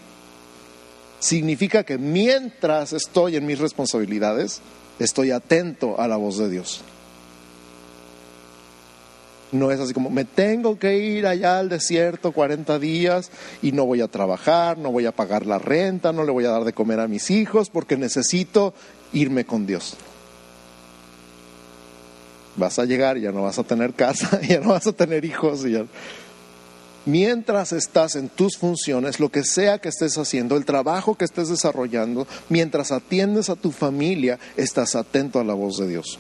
Significa 1.19 1.83
que 1.83 1.99
mientras 1.99 2.93
estoy 2.93 3.35
en 3.35 3.45
mis 3.45 3.59
responsabilidades, 3.59 4.61
estoy 5.01 5.33
atento 5.33 6.01
a 6.01 6.07
la 6.07 6.17
voz 6.17 6.39
de 6.39 6.49
Dios. 6.49 6.83
No 9.51 9.71
es 9.71 9.81
así 9.81 9.95
como, 9.95 10.11
me 10.11 10.25
tengo 10.25 10.79
que 10.79 10.99
ir 10.99 11.27
allá 11.27 11.59
al 11.59 11.69
desierto 11.69 12.33
40 12.33 12.79
días 12.79 13.31
y 13.63 13.73
no 13.73 13.87
voy 13.87 14.03
a 14.03 14.09
trabajar, 14.09 14.77
no 14.77 14.93
voy 14.93 15.07
a 15.07 15.13
pagar 15.13 15.47
la 15.47 15.59
renta, 15.59 16.13
no 16.13 16.25
le 16.25 16.33
voy 16.33 16.45
a 16.45 16.51
dar 16.51 16.65
de 16.65 16.75
comer 16.75 17.01
a 17.01 17.09
mis 17.09 17.31
hijos 17.31 17.71
porque 17.71 17.97
necesito 17.97 18.75
irme 19.13 19.47
con 19.47 19.67
Dios. 19.67 19.97
Vas 22.57 22.79
a 22.79 22.85
llegar 22.85 23.17
y 23.17 23.23
ya 23.23 23.33
no 23.33 23.43
vas 23.43 23.59
a 23.59 23.65
tener 23.65 23.95
casa, 23.95 24.41
ya 24.49 24.61
no 24.61 24.71
vas 24.71 24.87
a 24.87 24.93
tener 24.93 25.25
hijos. 25.25 25.65
Y 25.65 25.73
ya... 25.73 25.87
Mientras 27.07 27.73
estás 27.73 28.17
en 28.17 28.29
tus 28.29 28.59
funciones, 28.59 29.19
lo 29.19 29.31
que 29.31 29.43
sea 29.43 29.79
que 29.79 29.89
estés 29.89 30.19
haciendo, 30.19 30.59
el 30.59 30.67
trabajo 30.67 31.15
que 31.15 31.25
estés 31.25 31.49
desarrollando, 31.49 32.27
mientras 32.51 32.93
atiendes 32.93 33.49
a 33.49 33.57
tu 33.57 33.73
familia, 33.73 34.39
estás 34.59 34.95
atento 34.95 35.41
a 35.41 35.45
la 35.45 35.55
voz 35.55 35.79
de 35.79 35.89
Dios. 35.89 36.19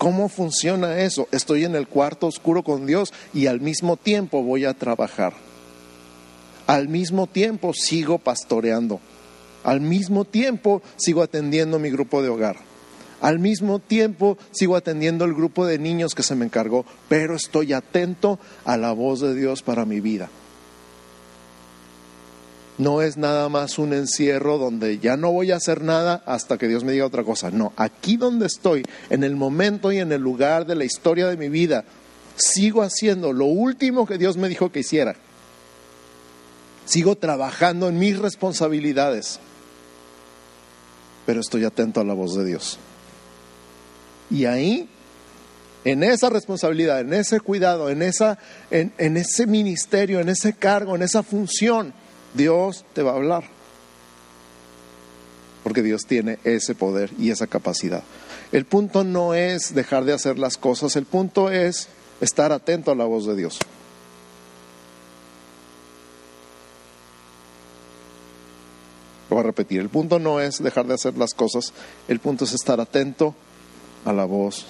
¿Cómo 0.00 0.30
funciona 0.30 1.00
eso? 1.00 1.28
Estoy 1.30 1.66
en 1.66 1.76
el 1.76 1.86
cuarto 1.86 2.26
oscuro 2.26 2.62
con 2.62 2.86
Dios 2.86 3.12
y 3.34 3.48
al 3.48 3.60
mismo 3.60 3.98
tiempo 3.98 4.42
voy 4.42 4.64
a 4.64 4.72
trabajar. 4.72 5.34
Al 6.66 6.88
mismo 6.88 7.26
tiempo 7.26 7.74
sigo 7.74 8.16
pastoreando. 8.16 8.98
Al 9.62 9.82
mismo 9.82 10.24
tiempo 10.24 10.80
sigo 10.96 11.22
atendiendo 11.22 11.78
mi 11.78 11.90
grupo 11.90 12.22
de 12.22 12.30
hogar. 12.30 12.56
Al 13.20 13.40
mismo 13.40 13.78
tiempo 13.78 14.38
sigo 14.52 14.74
atendiendo 14.74 15.26
el 15.26 15.34
grupo 15.34 15.66
de 15.66 15.78
niños 15.78 16.14
que 16.14 16.22
se 16.22 16.34
me 16.34 16.46
encargó, 16.46 16.86
pero 17.10 17.34
estoy 17.34 17.74
atento 17.74 18.38
a 18.64 18.78
la 18.78 18.92
voz 18.92 19.20
de 19.20 19.34
Dios 19.34 19.60
para 19.60 19.84
mi 19.84 20.00
vida 20.00 20.30
no 22.80 23.02
es 23.02 23.18
nada 23.18 23.50
más 23.50 23.78
un 23.78 23.92
encierro 23.92 24.56
donde 24.56 24.98
ya 24.98 25.18
no 25.18 25.30
voy 25.30 25.52
a 25.52 25.56
hacer 25.56 25.82
nada 25.82 26.22
hasta 26.24 26.56
que 26.56 26.66
Dios 26.66 26.82
me 26.82 26.92
diga 26.92 27.04
otra 27.04 27.24
cosa. 27.24 27.50
No, 27.50 27.74
aquí 27.76 28.16
donde 28.16 28.46
estoy, 28.46 28.84
en 29.10 29.22
el 29.22 29.36
momento 29.36 29.92
y 29.92 29.98
en 29.98 30.12
el 30.12 30.22
lugar 30.22 30.64
de 30.64 30.74
la 30.74 30.86
historia 30.86 31.26
de 31.28 31.36
mi 31.36 31.50
vida, 31.50 31.84
sigo 32.36 32.82
haciendo 32.82 33.34
lo 33.34 33.44
último 33.44 34.06
que 34.06 34.16
Dios 34.16 34.38
me 34.38 34.48
dijo 34.48 34.72
que 34.72 34.80
hiciera. 34.80 35.14
Sigo 36.86 37.16
trabajando 37.16 37.86
en 37.88 37.98
mis 37.98 38.18
responsabilidades, 38.18 39.40
pero 41.26 41.40
estoy 41.40 41.64
atento 41.64 42.00
a 42.00 42.04
la 42.04 42.14
voz 42.14 42.34
de 42.34 42.46
Dios. 42.46 42.78
Y 44.30 44.46
ahí, 44.46 44.88
en 45.84 46.02
esa 46.02 46.30
responsabilidad, 46.30 47.00
en 47.00 47.12
ese 47.12 47.40
cuidado, 47.40 47.90
en, 47.90 48.00
esa, 48.00 48.38
en, 48.70 48.94
en 48.96 49.18
ese 49.18 49.46
ministerio, 49.46 50.18
en 50.18 50.30
ese 50.30 50.54
cargo, 50.54 50.96
en 50.96 51.02
esa 51.02 51.22
función, 51.22 51.92
Dios 52.34 52.84
te 52.94 53.02
va 53.02 53.12
a 53.12 53.16
hablar. 53.16 53.44
Porque 55.62 55.82
Dios 55.82 56.02
tiene 56.06 56.38
ese 56.44 56.74
poder 56.74 57.10
y 57.18 57.30
esa 57.30 57.46
capacidad. 57.46 58.02
El 58.52 58.64
punto 58.64 59.04
no 59.04 59.34
es 59.34 59.74
dejar 59.74 60.04
de 60.04 60.12
hacer 60.12 60.38
las 60.38 60.56
cosas, 60.56 60.96
el 60.96 61.04
punto 61.04 61.50
es 61.50 61.88
estar 62.20 62.52
atento 62.52 62.90
a 62.90 62.94
la 62.94 63.04
voz 63.04 63.26
de 63.26 63.36
Dios. 63.36 63.58
Lo 69.28 69.36
voy 69.36 69.44
a 69.44 69.46
repetir, 69.46 69.80
el 69.80 69.90
punto 69.90 70.18
no 70.18 70.40
es 70.40 70.60
dejar 70.60 70.86
de 70.86 70.94
hacer 70.94 71.16
las 71.16 71.34
cosas, 71.34 71.72
el 72.08 72.18
punto 72.18 72.44
es 72.44 72.52
estar 72.52 72.80
atento 72.80 73.34
a 74.04 74.12
la 74.12 74.24
voz 74.24 74.66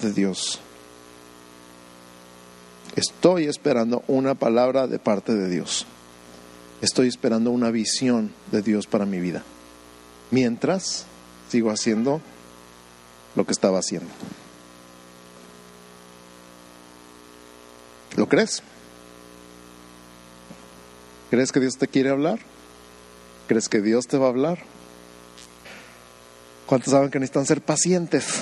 de 0.00 0.12
Dios. 0.12 0.60
Estoy 2.96 3.46
esperando 3.46 4.02
una 4.06 4.34
palabra 4.34 4.86
de 4.86 4.98
parte 4.98 5.34
de 5.34 5.50
Dios 5.50 5.86
estoy 6.82 7.08
esperando 7.08 7.50
una 7.50 7.70
visión 7.70 8.32
de 8.50 8.60
Dios 8.60 8.86
para 8.86 9.06
mi 9.06 9.20
vida. 9.20 9.42
Mientras 10.30 11.06
sigo 11.48 11.70
haciendo 11.70 12.20
lo 13.34 13.46
que 13.46 13.52
estaba 13.52 13.78
haciendo. 13.78 14.10
¿Lo 18.16 18.28
crees? 18.28 18.62
¿Crees 21.30 21.52
que 21.52 21.60
Dios 21.60 21.78
te 21.78 21.88
quiere 21.88 22.10
hablar? 22.10 22.40
¿Crees 23.48 23.68
que 23.68 23.80
Dios 23.80 24.06
te 24.06 24.18
va 24.18 24.26
a 24.26 24.30
hablar? 24.30 24.58
¿Cuántos 26.66 26.90
saben 26.90 27.10
que 27.10 27.18
necesitan 27.18 27.46
ser 27.46 27.62
pacientes? 27.62 28.40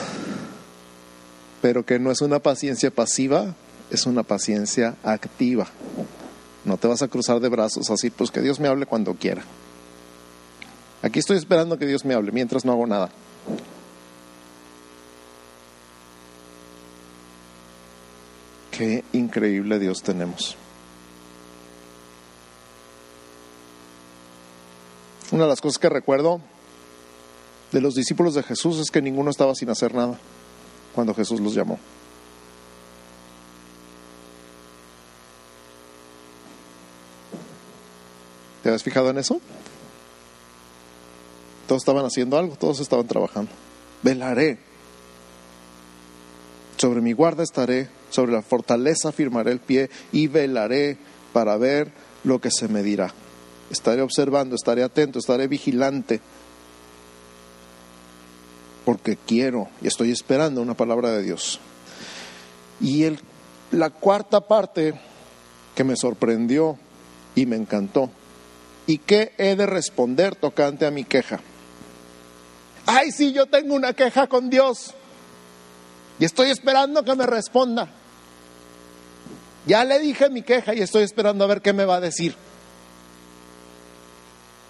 Pero 1.63 1.85
que 1.85 1.99
no 1.99 2.11
es 2.11 2.21
una 2.21 2.39
paciencia 2.39 2.91
pasiva, 2.91 3.55
es 3.91 4.07
una 4.07 4.23
paciencia 4.23 4.97
activa. 5.05 5.69
No 6.65 6.77
te 6.77 6.89
vas 6.89 7.03
a 7.03 7.09
cruzar 7.09 7.41
de 7.41 7.49
brazos 7.49 7.91
así, 7.91 8.11
pues 8.11 8.31
que 8.31 8.41
Dios 8.41 8.61
me 8.61 8.69
hable 8.69 8.87
cuando 8.87 9.15
quiera. 9.15 9.43
Aquí 11.03 11.19
estoy 11.19 11.39
esperando 11.39 11.79
que 11.79 11.87
Dios 11.87 12.05
me 12.05 12.15
hable 12.15 12.33
mientras 12.33 12.65
no 12.65 12.73
hago 12.73 12.87
nada. 12.87 13.11
Qué 18.71 19.05
increíble 19.13 19.79
Dios 19.79 20.03
tenemos. 20.03 20.57
Una 25.33 25.45
de 25.45 25.49
las 25.49 25.61
cosas 25.61 25.79
que 25.79 25.89
recuerdo 25.89 26.41
de 27.73 27.81
los 27.81 27.95
discípulos 27.95 28.35
de 28.35 28.43
Jesús 28.43 28.79
es 28.79 28.91
que 28.91 29.01
ninguno 29.01 29.31
estaba 29.31 29.55
sin 29.55 29.71
hacer 29.71 29.95
nada 29.95 30.19
cuando 30.95 31.15
Jesús 31.15 31.41
los 31.41 31.55
llamó. 31.55 31.79
¿Te 38.71 38.77
has 38.77 38.85
fijado 38.85 39.11
en 39.11 39.19
eso? 39.19 39.41
Todos 41.67 41.83
estaban 41.83 42.05
haciendo 42.05 42.39
algo, 42.39 42.55
todos 42.55 42.79
estaban 42.79 43.05
trabajando. 43.05 43.51
Velaré. 44.05 44.59
Sobre 46.77 47.01
mi 47.01 47.13
guarda 47.13 47.43
estaré, 47.43 47.89
sobre 48.11 48.31
la 48.31 48.43
fortaleza 48.43 49.11
firmaré 49.11 49.51
el 49.51 49.59
pie 49.59 49.91
y 50.13 50.29
velaré 50.29 50.99
para 51.33 51.57
ver 51.57 51.91
lo 52.23 52.41
que 52.41 52.53
se 52.53 52.69
me 52.69 52.85
dirá. 52.85 53.13
Estaré 53.71 54.03
observando, 54.03 54.55
estaré 54.55 54.85
atento, 54.85 55.19
estaré 55.19 55.49
vigilante. 55.49 56.21
Porque 58.85 59.17
quiero 59.17 59.69
y 59.83 59.89
estoy 59.89 60.13
esperando 60.13 60.63
una 60.63 60.75
palabra 60.75 61.11
de 61.11 61.25
Dios. 61.25 61.59
Y 62.81 63.03
el, 63.03 63.19
la 63.73 63.91
cuarta 63.91 64.43
parte 64.43 64.95
que 65.75 65.83
me 65.83 65.97
sorprendió 65.97 66.79
y 67.35 67.47
me 67.47 67.57
encantó 67.57 68.13
¿Y 68.91 68.99
qué 68.99 69.33
he 69.39 69.55
de 69.55 69.67
responder 69.67 70.35
tocante 70.35 70.85
a 70.85 70.91
mi 70.91 71.05
queja? 71.05 71.39
Ay, 72.87 73.13
sí, 73.13 73.33
yo 73.33 73.47
tengo 73.47 73.77
una 73.77 73.93
queja 73.93 74.27
con 74.27 74.51
Dios 74.51 74.95
y 76.19 76.25
estoy 76.25 76.51
esperando 76.51 77.05
que 77.05 77.15
me 77.15 77.25
responda. 77.25 77.89
Ya 79.65 79.85
le 79.85 80.01
dije 80.01 80.29
mi 80.29 80.43
queja 80.43 80.75
y 80.75 80.81
estoy 80.81 81.05
esperando 81.05 81.45
a 81.45 81.47
ver 81.47 81.63
qué 81.63 81.73
me 81.73 81.85
va 81.85 81.99
a 81.99 82.01
decir. 82.01 82.35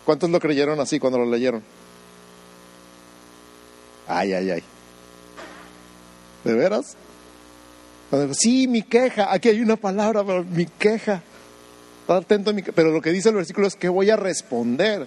¿Cuántos 0.05 0.29
lo 0.29 0.39
creyeron 0.39 0.79
así 0.81 0.99
cuando 0.99 1.19
lo 1.19 1.25
leyeron? 1.25 1.65
Ay, 4.07 4.35
ay, 4.35 4.51
ay. 4.51 4.63
¿De 6.45 6.53
veras? 6.53 6.95
Sí, 8.33 8.69
mi 8.69 8.83
queja. 8.83 9.33
Aquí 9.33 9.49
hay 9.49 9.63
una 9.63 9.77
palabra, 9.77 10.23
pero 10.23 10.45
mi 10.45 10.67
queja 10.67 11.23
atento 12.15 12.53
Pero 12.75 12.91
lo 12.91 13.01
que 13.01 13.13
dice 13.13 13.29
el 13.29 13.37
versículo 13.37 13.67
es 13.67 13.77
que 13.77 13.89
voy 13.89 14.11
a 14.11 14.17
responder. 14.17 15.07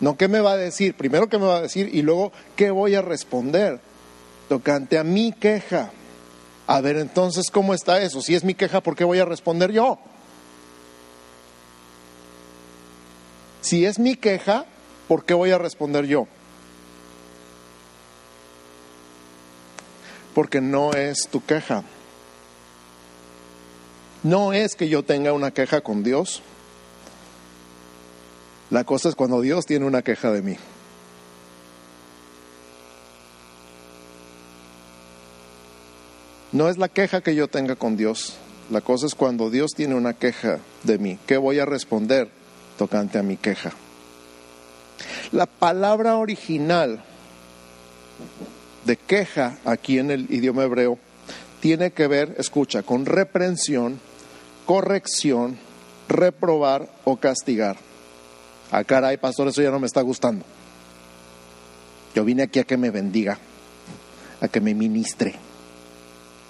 No 0.00 0.16
qué 0.16 0.28
me 0.28 0.40
va 0.40 0.52
a 0.52 0.56
decir, 0.56 0.94
primero 0.94 1.28
qué 1.28 1.38
me 1.38 1.46
va 1.46 1.56
a 1.56 1.62
decir 1.62 1.88
y 1.92 2.02
luego 2.02 2.32
qué 2.54 2.70
voy 2.70 2.94
a 2.94 3.02
responder. 3.02 3.80
Tocante 4.48 4.98
a 4.98 5.04
mi 5.04 5.32
queja. 5.32 5.90
A 6.66 6.80
ver 6.80 6.96
entonces 6.96 7.50
cómo 7.50 7.74
está 7.74 8.00
eso. 8.02 8.20
Si 8.20 8.34
es 8.34 8.44
mi 8.44 8.54
queja, 8.54 8.80
¿por 8.80 8.96
qué 8.96 9.04
voy 9.04 9.18
a 9.18 9.24
responder 9.24 9.72
yo? 9.72 9.98
Si 13.60 13.84
es 13.84 13.98
mi 13.98 14.16
queja, 14.16 14.64
¿por 15.08 15.24
qué 15.24 15.34
voy 15.34 15.50
a 15.50 15.58
responder 15.58 16.06
yo? 16.06 16.26
Porque 20.34 20.60
no 20.60 20.92
es 20.92 21.28
tu 21.28 21.44
queja. 21.44 21.82
No 24.26 24.52
es 24.52 24.74
que 24.74 24.88
yo 24.88 25.04
tenga 25.04 25.32
una 25.32 25.52
queja 25.52 25.82
con 25.82 26.02
Dios. 26.02 26.42
La 28.70 28.82
cosa 28.82 29.08
es 29.08 29.14
cuando 29.14 29.40
Dios 29.40 29.66
tiene 29.66 29.86
una 29.86 30.02
queja 30.02 30.32
de 30.32 30.42
mí. 30.42 30.56
No 36.50 36.68
es 36.68 36.76
la 36.76 36.88
queja 36.88 37.20
que 37.20 37.36
yo 37.36 37.46
tenga 37.46 37.76
con 37.76 37.96
Dios. 37.96 38.34
La 38.68 38.80
cosa 38.80 39.06
es 39.06 39.14
cuando 39.14 39.48
Dios 39.48 39.74
tiene 39.76 39.94
una 39.94 40.14
queja 40.14 40.58
de 40.82 40.98
mí. 40.98 41.20
¿Qué 41.24 41.36
voy 41.36 41.60
a 41.60 41.64
responder 41.64 42.28
tocante 42.76 43.20
a 43.20 43.22
mi 43.22 43.36
queja? 43.36 43.74
La 45.30 45.46
palabra 45.46 46.16
original 46.16 47.00
de 48.86 48.96
queja 48.96 49.58
aquí 49.64 50.00
en 50.00 50.10
el 50.10 50.26
idioma 50.32 50.64
hebreo 50.64 50.98
tiene 51.60 51.92
que 51.92 52.08
ver, 52.08 52.34
escucha, 52.38 52.82
con 52.82 53.06
reprensión 53.06 54.00
corrección, 54.66 55.58
reprobar 56.08 56.88
o 57.04 57.16
castigar. 57.16 57.76
Ah, 58.70 58.84
caray, 58.84 59.16
pastor, 59.16 59.48
eso 59.48 59.62
ya 59.62 59.70
no 59.70 59.78
me 59.78 59.86
está 59.86 60.02
gustando. 60.02 60.44
Yo 62.14 62.24
vine 62.24 62.42
aquí 62.42 62.58
a 62.58 62.64
que 62.64 62.76
me 62.76 62.90
bendiga, 62.90 63.38
a 64.40 64.48
que 64.48 64.60
me 64.60 64.74
ministre, 64.74 65.36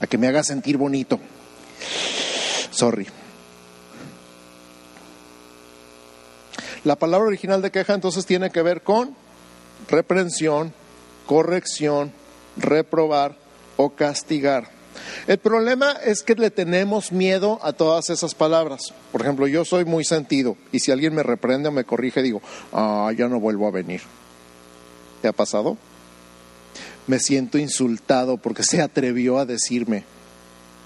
a 0.01 0.07
que 0.07 0.17
me 0.17 0.27
haga 0.27 0.43
sentir 0.43 0.79
bonito. 0.79 1.21
Sorry. 2.71 3.07
La 6.85 6.97
palabra 6.97 7.27
original 7.27 7.63
de 7.63 7.71
queja 7.71 7.95
entonces 7.95 8.27
tiene 8.27 8.51
que 8.51 8.63
ver 8.63 8.83
con 8.83 9.15
reprensión, 9.89 10.73
corrección, 11.27 12.13
reprobar 12.57 13.37
o 13.77 13.91
castigar. 13.91 14.76
El 15.27 15.39
problema 15.39 15.93
es 16.05 16.23
que 16.23 16.35
le 16.35 16.51
tenemos 16.51 17.11
miedo 17.11 17.59
a 17.63 17.73
todas 17.73 18.11
esas 18.11 18.35
palabras. 18.35 18.95
Por 19.11 19.23
ejemplo, 19.23 19.47
yo 19.47 19.65
soy 19.65 19.85
muy 19.85 20.05
sentido 20.05 20.57
y 20.73 20.81
si 20.81 20.93
alguien 20.93 21.15
me 21.15 21.23
reprende 21.23 21.69
o 21.69 21.73
me 21.73 21.85
corrige, 21.85 22.23
digo, 22.23 22.41
ah, 22.73 23.11
ya 23.17 23.29
no 23.29 23.41
vuelvo 23.41 23.67
a 23.67 23.73
venir. 23.73 24.03
¿Te 25.23 25.29
ha 25.29 25.33
pasado? 25.33 25.77
Me 27.07 27.19
siento 27.19 27.59
insultado 27.59 28.37
porque 28.37 28.63
se 28.63 28.81
atrevió 28.81 29.39
a 29.39 29.47
decirme 29.47 30.05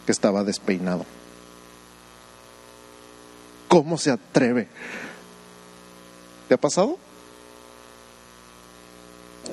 que 0.07 0.13
estaba 0.13 0.43
despeinado. 0.45 1.05
¿Cómo 3.69 3.99
se 3.99 4.11
atreve? 4.11 4.69
¿Te 6.49 6.55
ha 6.55 6.59
pasado? 6.59 6.99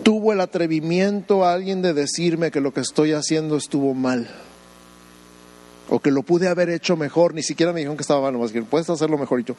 Tuvo 0.04 0.32
el 0.32 0.40
atrevimiento 0.42 1.44
a 1.44 1.54
alguien 1.54 1.82
de 1.82 1.94
decirme 1.94 2.52
que 2.52 2.62
lo 2.62 2.74
que 2.74 2.82
estoy 2.82 3.12
haciendo 3.12 3.58
estuvo 3.58 3.94
mal 3.94 4.30
o 5.89 6.00
que 6.00 6.12
lo 6.12 6.23
pude 6.23 6.47
haber 6.47 6.69
hecho 6.69 6.97
mejor, 6.97 7.34
ni 7.34 7.43
siquiera 7.43 7.71
me 7.71 7.80
dijeron 7.80 7.97
que 7.97 8.02
estaba 8.02 8.21
mal, 8.21 8.38
más 8.38 8.52
que 8.52 8.62
puedes 8.62 8.89
hacerlo 8.89 9.17
mejor. 9.17 9.39
Y 9.39 9.43
yo, 9.45 9.56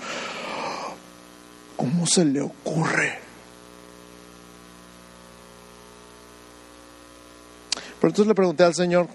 ¿cómo 1.76 2.06
se 2.06 2.24
le 2.24 2.40
ocurre? 2.42 3.18
Pero 8.00 8.10
entonces 8.10 8.26
le 8.26 8.34
pregunté 8.34 8.64
al 8.64 8.74
Señor, 8.74 9.08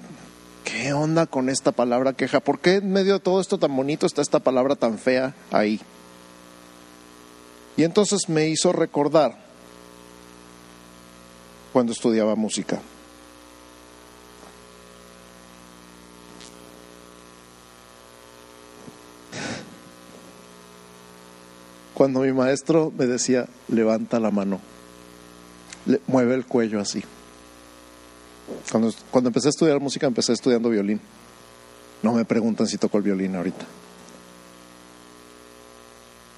¿qué 0.64 0.94
onda 0.94 1.26
con 1.26 1.50
esta 1.50 1.72
palabra 1.72 2.14
queja? 2.14 2.40
¿Por 2.40 2.60
qué 2.60 2.76
en 2.76 2.92
medio 2.92 3.14
de 3.14 3.20
todo 3.20 3.40
esto 3.40 3.58
tan 3.58 3.76
bonito 3.76 4.06
está 4.06 4.22
esta 4.22 4.40
palabra 4.40 4.76
tan 4.76 4.98
fea 4.98 5.36
ahí? 5.52 5.80
Y 7.78 7.84
entonces 7.84 8.30
me 8.30 8.48
hizo 8.48 8.72
recordar 8.72 9.38
cuando 11.72 11.92
estudiaba 11.92 12.36
música. 12.36 12.80
Cuando 22.04 22.20
mi 22.20 22.34
maestro 22.34 22.92
me 22.98 23.06
decía, 23.06 23.48
levanta 23.70 24.20
la 24.20 24.30
mano, 24.30 24.60
mueve 26.06 26.36
el 26.36 26.46
cuello 26.46 26.82
así. 26.82 27.02
Cuando, 28.70 28.94
cuando 29.10 29.30
empecé 29.30 29.48
a 29.48 29.52
estudiar 29.52 29.80
música, 29.80 30.06
empecé 30.06 30.34
estudiando 30.34 30.70
violín. 30.70 31.00
No 32.02 32.12
me 32.12 32.26
preguntan 32.26 32.68
si 32.68 32.78
toco 32.78 32.98
el 32.98 33.04
violín 33.06 33.38
ahorita. 33.38 33.66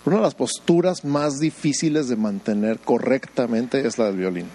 Una 0.06 0.18
de 0.18 0.22
las 0.22 0.36
posturas 0.36 1.04
más 1.04 1.40
difíciles 1.40 2.10
de 2.10 2.16
mantener 2.16 2.78
correctamente 2.78 3.88
es 3.88 3.98
la 3.98 4.06
del 4.06 4.18
violín. 4.18 4.46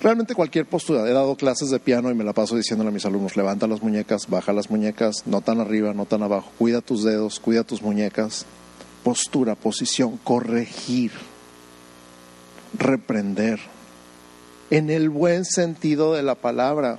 Realmente 0.00 0.34
cualquier 0.34 0.66
postura. 0.66 1.08
He 1.08 1.12
dado 1.12 1.36
clases 1.36 1.70
de 1.70 1.80
piano 1.80 2.10
y 2.10 2.14
me 2.14 2.22
la 2.22 2.32
paso 2.32 2.56
diciéndole 2.56 2.90
a 2.90 2.92
mis 2.92 3.04
alumnos, 3.04 3.36
levanta 3.36 3.66
las 3.66 3.82
muñecas, 3.82 4.28
baja 4.28 4.52
las 4.52 4.70
muñecas, 4.70 5.26
no 5.26 5.40
tan 5.40 5.60
arriba, 5.60 5.92
no 5.92 6.06
tan 6.06 6.22
abajo, 6.22 6.52
cuida 6.56 6.80
tus 6.80 7.02
dedos, 7.02 7.40
cuida 7.40 7.64
tus 7.64 7.82
muñecas. 7.82 8.46
Postura, 9.02 9.54
posición, 9.54 10.18
corregir, 10.18 11.12
reprender, 12.78 13.58
en 14.70 14.90
el 14.90 15.08
buen 15.08 15.44
sentido 15.44 16.14
de 16.14 16.22
la 16.22 16.34
palabra. 16.34 16.98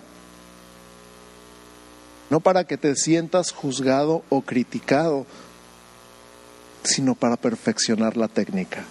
No 2.29 2.41
para 2.41 2.65
que 2.65 2.77
te 2.77 2.95
sientas 2.95 3.51
juzgado 3.51 4.23
o 4.29 4.41
criticado, 4.41 5.25
sino 6.83 7.15
para 7.15 7.37
perfeccionar 7.37 8.17
la 8.17 8.27
técnica. 8.27 8.83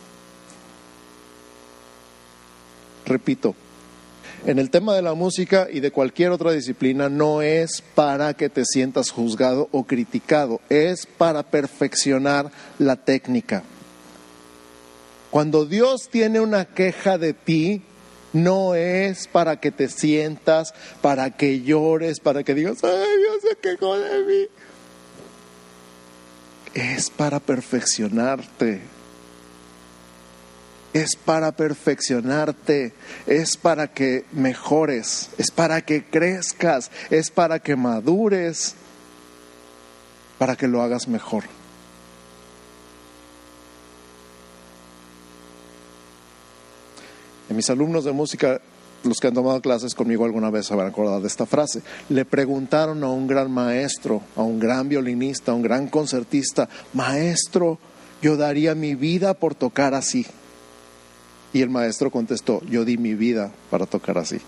Repito, 3.06 3.54
en 4.46 4.58
el 4.58 4.70
tema 4.70 4.94
de 4.94 5.02
la 5.02 5.14
música 5.14 5.68
y 5.70 5.80
de 5.80 5.90
cualquier 5.90 6.30
otra 6.30 6.52
disciplina 6.52 7.08
no 7.08 7.42
es 7.42 7.82
para 7.94 8.34
que 8.34 8.48
te 8.48 8.64
sientas 8.64 9.10
juzgado 9.10 9.68
o 9.72 9.84
criticado, 9.84 10.60
es 10.68 11.06
para 11.06 11.42
perfeccionar 11.42 12.50
la 12.78 12.96
técnica. 12.96 13.62
Cuando 15.30 15.66
Dios 15.66 16.08
tiene 16.10 16.40
una 16.40 16.64
queja 16.64 17.18
de 17.18 17.34
ti, 17.34 17.82
No 18.32 18.74
es 18.74 19.26
para 19.26 19.58
que 19.58 19.70
te 19.70 19.88
sientas, 19.88 20.74
para 21.00 21.30
que 21.36 21.62
llores, 21.62 22.20
para 22.20 22.44
que 22.44 22.54
digas, 22.54 22.84
ay, 22.84 22.90
Dios 22.90 23.36
se 23.40 23.56
quejó 23.56 23.98
de 23.98 24.24
mí. 24.24 24.48
Es 26.74 27.08
para 27.08 27.40
perfeccionarte. 27.40 28.82
Es 30.92 31.16
para 31.16 31.52
perfeccionarte, 31.52 32.92
es 33.26 33.56
para 33.56 33.88
que 33.88 34.24
mejores, 34.32 35.30
es 35.36 35.50
para 35.50 35.82
que 35.82 36.04
crezcas, 36.04 36.90
es 37.10 37.30
para 37.30 37.58
que 37.58 37.76
madures, 37.76 38.74
para 40.38 40.56
que 40.56 40.66
lo 40.66 40.80
hagas 40.82 41.08
mejor. 41.08 41.44
Mis 47.50 47.70
alumnos 47.70 48.04
de 48.04 48.12
música, 48.12 48.60
los 49.02 49.18
que 49.18 49.26
han 49.26 49.34
tomado 49.34 49.60
clases 49.60 49.94
conmigo 49.94 50.24
alguna 50.24 50.50
vez 50.50 50.66
se 50.66 50.74
van 50.74 50.86
a 50.86 50.90
acordar 50.90 51.20
de 51.20 51.28
esta 51.28 51.46
frase. 51.46 51.82
Le 52.08 52.24
preguntaron 52.24 53.02
a 53.02 53.08
un 53.08 53.26
gran 53.26 53.50
maestro, 53.50 54.22
a 54.36 54.42
un 54.42 54.58
gran 54.58 54.88
violinista, 54.88 55.52
a 55.52 55.54
un 55.54 55.62
gran 55.62 55.88
concertista, 55.88 56.68
maestro, 56.92 57.78
yo 58.20 58.36
daría 58.36 58.74
mi 58.74 58.94
vida 58.94 59.34
por 59.34 59.54
tocar 59.54 59.94
así. 59.94 60.26
Y 61.52 61.62
el 61.62 61.70
maestro 61.70 62.10
contestó, 62.10 62.62
yo 62.66 62.84
di 62.84 62.98
mi 62.98 63.14
vida 63.14 63.50
para 63.70 63.86
tocar 63.86 64.18
así. 64.18 64.40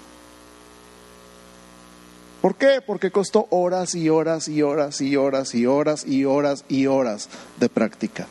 ¿Por 2.41 2.57
qué? 2.57 2.81
Porque 2.87 3.11
costó 3.11 3.47
horas 3.51 3.95
y 3.95 4.09
horas 4.09 4.49
y 4.49 4.63
horas 4.63 5.01
y 5.01 5.17
horas 5.17 5.55
y 5.55 5.67
horas 5.67 6.07
y 6.07 6.25
horas 6.25 6.65
y 6.69 6.87
horas 6.87 7.29
de 7.59 7.69
práctica. 7.69 8.27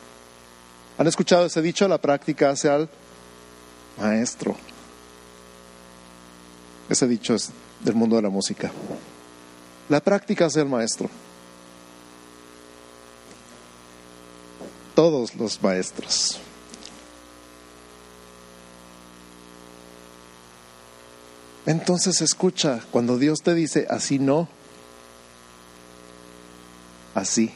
¿Han 0.98 1.06
escuchado 1.06 1.46
ese 1.46 1.62
dicho? 1.62 1.86
La 1.86 1.98
práctica 1.98 2.50
hace 2.50 2.68
al 2.68 2.88
maestro. 4.00 4.56
Ese 6.88 7.06
dicho 7.06 7.34
es 7.34 7.50
del 7.84 7.94
mundo 7.94 8.16
de 8.16 8.22
la 8.22 8.30
música. 8.30 8.72
La 9.88 10.00
práctica 10.00 10.46
hace 10.46 10.60
al 10.60 10.68
maestro. 10.68 11.08
Todos 14.96 15.34
los 15.36 15.62
maestros. 15.62 16.40
Entonces 21.66 22.20
escucha, 22.22 22.80
cuando 22.90 23.18
Dios 23.18 23.40
te 23.42 23.54
dice 23.54 23.86
así 23.90 24.18
no, 24.18 24.48
así. 27.14 27.52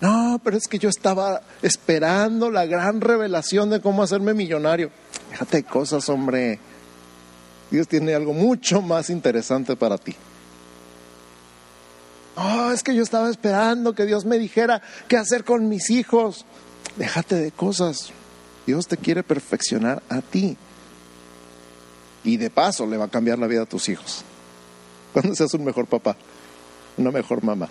No, 0.00 0.40
pero 0.44 0.56
es 0.56 0.68
que 0.68 0.78
yo 0.78 0.88
estaba 0.88 1.42
esperando 1.62 2.50
la 2.50 2.66
gran 2.66 3.00
revelación 3.00 3.70
de 3.70 3.80
cómo 3.80 4.02
hacerme 4.02 4.34
millonario. 4.34 4.90
Déjate 5.30 5.64
cosas, 5.64 6.08
hombre. 6.08 6.60
Dios 7.70 7.88
tiene 7.88 8.14
algo 8.14 8.32
mucho 8.32 8.80
más 8.80 9.10
interesante 9.10 9.74
para 9.74 9.98
ti. 9.98 10.14
Oh, 12.36 12.70
es 12.70 12.84
que 12.84 12.94
yo 12.94 13.02
estaba 13.02 13.28
esperando 13.28 13.94
que 13.94 14.06
Dios 14.06 14.24
me 14.24 14.38
dijera 14.38 14.80
qué 15.08 15.16
hacer 15.16 15.42
con 15.42 15.68
mis 15.68 15.90
hijos. 15.90 16.46
Déjate 16.96 17.34
de 17.34 17.50
cosas. 17.50 18.10
Dios 18.64 18.86
te 18.86 18.96
quiere 18.96 19.24
perfeccionar 19.24 20.02
a 20.08 20.20
ti. 20.20 20.56
Y 22.24 22.36
de 22.36 22.50
paso 22.50 22.86
le 22.86 22.96
va 22.96 23.06
a 23.06 23.10
cambiar 23.10 23.38
la 23.38 23.46
vida 23.46 23.62
a 23.62 23.66
tus 23.66 23.88
hijos. 23.88 24.24
Cuando 25.12 25.34
seas 25.34 25.54
un 25.54 25.64
mejor 25.64 25.86
papá, 25.86 26.16
una 26.96 27.10
mejor 27.10 27.42
mamá. 27.42 27.68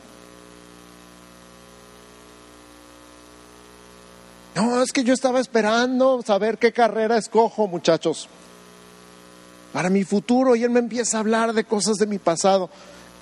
No, 4.55 4.81
es 4.81 4.91
que 4.91 5.03
yo 5.03 5.13
estaba 5.13 5.39
esperando 5.39 6.23
saber 6.25 6.57
qué 6.57 6.73
carrera 6.73 7.17
escojo, 7.17 7.67
muchachos, 7.67 8.27
para 9.71 9.91
mi 9.91 10.03
futuro. 10.03 10.55
Y 10.55 10.63
él 10.63 10.71
me 10.71 10.79
empieza 10.79 11.17
a 11.17 11.19
hablar 11.19 11.53
de 11.53 11.63
cosas 11.63 11.97
de 11.97 12.07
mi 12.07 12.17
pasado. 12.17 12.69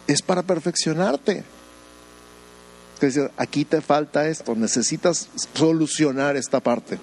Es 0.08 0.22
para 0.22 0.44
perfeccionarte. 0.44 1.44
Es 2.96 3.02
decir, 3.02 3.30
aquí 3.36 3.66
te 3.66 3.82
falta 3.82 4.28
esto, 4.30 4.56
necesitas 4.56 5.28
solucionar 5.54 6.38
esta 6.38 6.62
parte. 6.62 7.00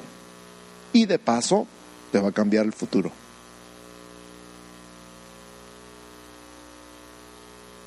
Y 0.94 1.04
de 1.04 1.18
paso, 1.18 1.66
te 2.10 2.18
va 2.18 2.30
a 2.30 2.32
cambiar 2.32 2.64
el 2.64 2.72
futuro. 2.72 3.12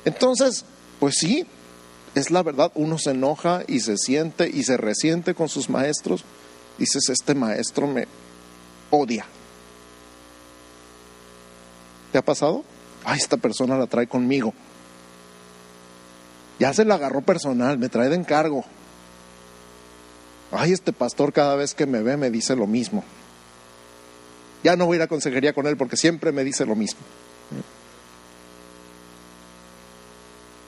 Entonces, 0.06 0.64
pues 1.00 1.16
sí, 1.18 1.46
es 2.14 2.30
la 2.30 2.42
verdad, 2.42 2.70
uno 2.76 2.96
se 2.96 3.10
enoja 3.10 3.64
y 3.66 3.80
se 3.80 3.98
siente 3.98 4.48
y 4.48 4.62
se 4.62 4.78
resiente 4.78 5.34
con 5.34 5.48
sus 5.50 5.68
maestros. 5.68 6.24
Dices, 6.78 7.08
este 7.10 7.34
maestro 7.34 7.88
me 7.88 8.06
odia. 8.90 9.26
¿Te 12.12 12.18
ha 12.18 12.22
pasado? 12.22 12.64
Ay, 13.04 13.18
esta 13.18 13.36
persona 13.36 13.76
la 13.76 13.88
trae 13.88 14.06
conmigo. 14.06 14.54
Ya 16.60 16.72
se 16.72 16.84
la 16.84 16.94
agarró 16.94 17.20
personal, 17.20 17.76
me 17.76 17.88
trae 17.88 18.08
de 18.08 18.16
encargo. 18.16 18.64
Ay, 20.52 20.72
este 20.72 20.92
pastor 20.92 21.32
cada 21.32 21.56
vez 21.56 21.74
que 21.74 21.84
me 21.84 22.00
ve 22.00 22.16
me 22.16 22.30
dice 22.30 22.54
lo 22.54 22.68
mismo. 22.68 23.02
Ya 24.62 24.76
no 24.76 24.86
voy 24.86 24.94
a 24.94 24.98
ir 24.98 25.02
a 25.02 25.08
consejería 25.08 25.52
con 25.52 25.66
él 25.66 25.76
porque 25.76 25.96
siempre 25.96 26.30
me 26.30 26.44
dice 26.44 26.64
lo 26.64 26.76
mismo. 26.76 27.00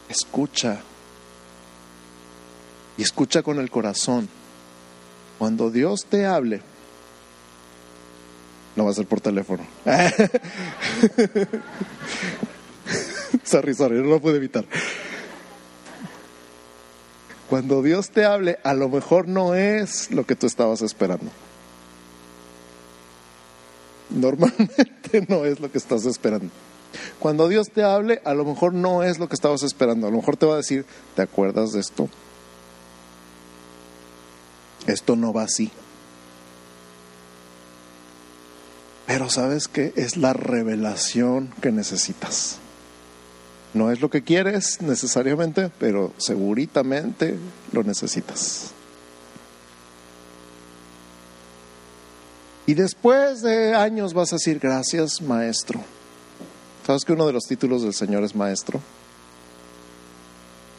Escucha. 0.08 0.80
Y 2.96 3.02
escucha 3.02 3.42
con 3.42 3.58
el 3.58 3.70
corazón. 3.70 4.28
Cuando 5.38 5.70
Dios 5.70 6.06
te 6.08 6.26
hable, 6.26 6.62
no 8.74 8.84
va 8.84 8.90
a 8.90 8.94
ser 8.94 9.06
por 9.06 9.20
teléfono. 9.20 9.64
sorry, 13.44 13.74
sorry, 13.74 13.98
no 13.98 14.08
lo 14.08 14.20
puedo 14.20 14.36
evitar. 14.36 14.64
Cuando 17.48 17.82
Dios 17.82 18.10
te 18.10 18.24
hable, 18.24 18.58
a 18.62 18.74
lo 18.74 18.88
mejor 18.88 19.26
no 19.26 19.54
es 19.54 20.10
lo 20.10 20.26
que 20.26 20.34
tú 20.34 20.46
estabas 20.46 20.82
esperando. 20.82 21.30
Normalmente 24.10 25.24
no 25.28 25.44
es 25.44 25.60
lo 25.60 25.70
que 25.70 25.78
estás 25.78 26.04
esperando. 26.04 26.50
Cuando 27.18 27.48
Dios 27.48 27.70
te 27.70 27.82
hable, 27.82 28.20
a 28.24 28.34
lo 28.34 28.44
mejor 28.44 28.74
no 28.74 29.02
es 29.02 29.18
lo 29.18 29.28
que 29.28 29.34
estabas 29.34 29.62
esperando. 29.62 30.06
A 30.06 30.10
lo 30.10 30.18
mejor 30.18 30.36
te 30.36 30.46
va 30.46 30.54
a 30.54 30.58
decir, 30.58 30.84
¿te 31.14 31.22
acuerdas 31.22 31.72
de 31.72 31.80
esto? 31.80 32.08
Esto 34.86 35.16
no 35.16 35.32
va 35.32 35.42
así. 35.42 35.70
Pero 39.06 39.30
sabes 39.30 39.68
que 39.68 39.92
es 39.96 40.16
la 40.16 40.32
revelación 40.32 41.52
que 41.60 41.72
necesitas. 41.72 42.58
No 43.74 43.90
es 43.90 44.00
lo 44.00 44.10
que 44.10 44.22
quieres 44.22 44.80
necesariamente, 44.80 45.70
pero 45.78 46.12
seguritamente 46.18 47.36
lo 47.72 47.82
necesitas. 47.82 48.72
Y 52.66 52.74
después 52.74 53.40
de 53.40 53.74
años 53.74 54.12
vas 54.12 54.32
a 54.32 54.36
decir, 54.36 54.58
gracias 54.58 55.22
maestro 55.22 55.80
¿Sabes 56.88 57.04
que 57.04 57.12
uno 57.12 57.26
de 57.26 57.34
los 57.34 57.44
títulos 57.44 57.82
del 57.82 57.92
Señor 57.92 58.24
es 58.24 58.34
maestro? 58.34 58.80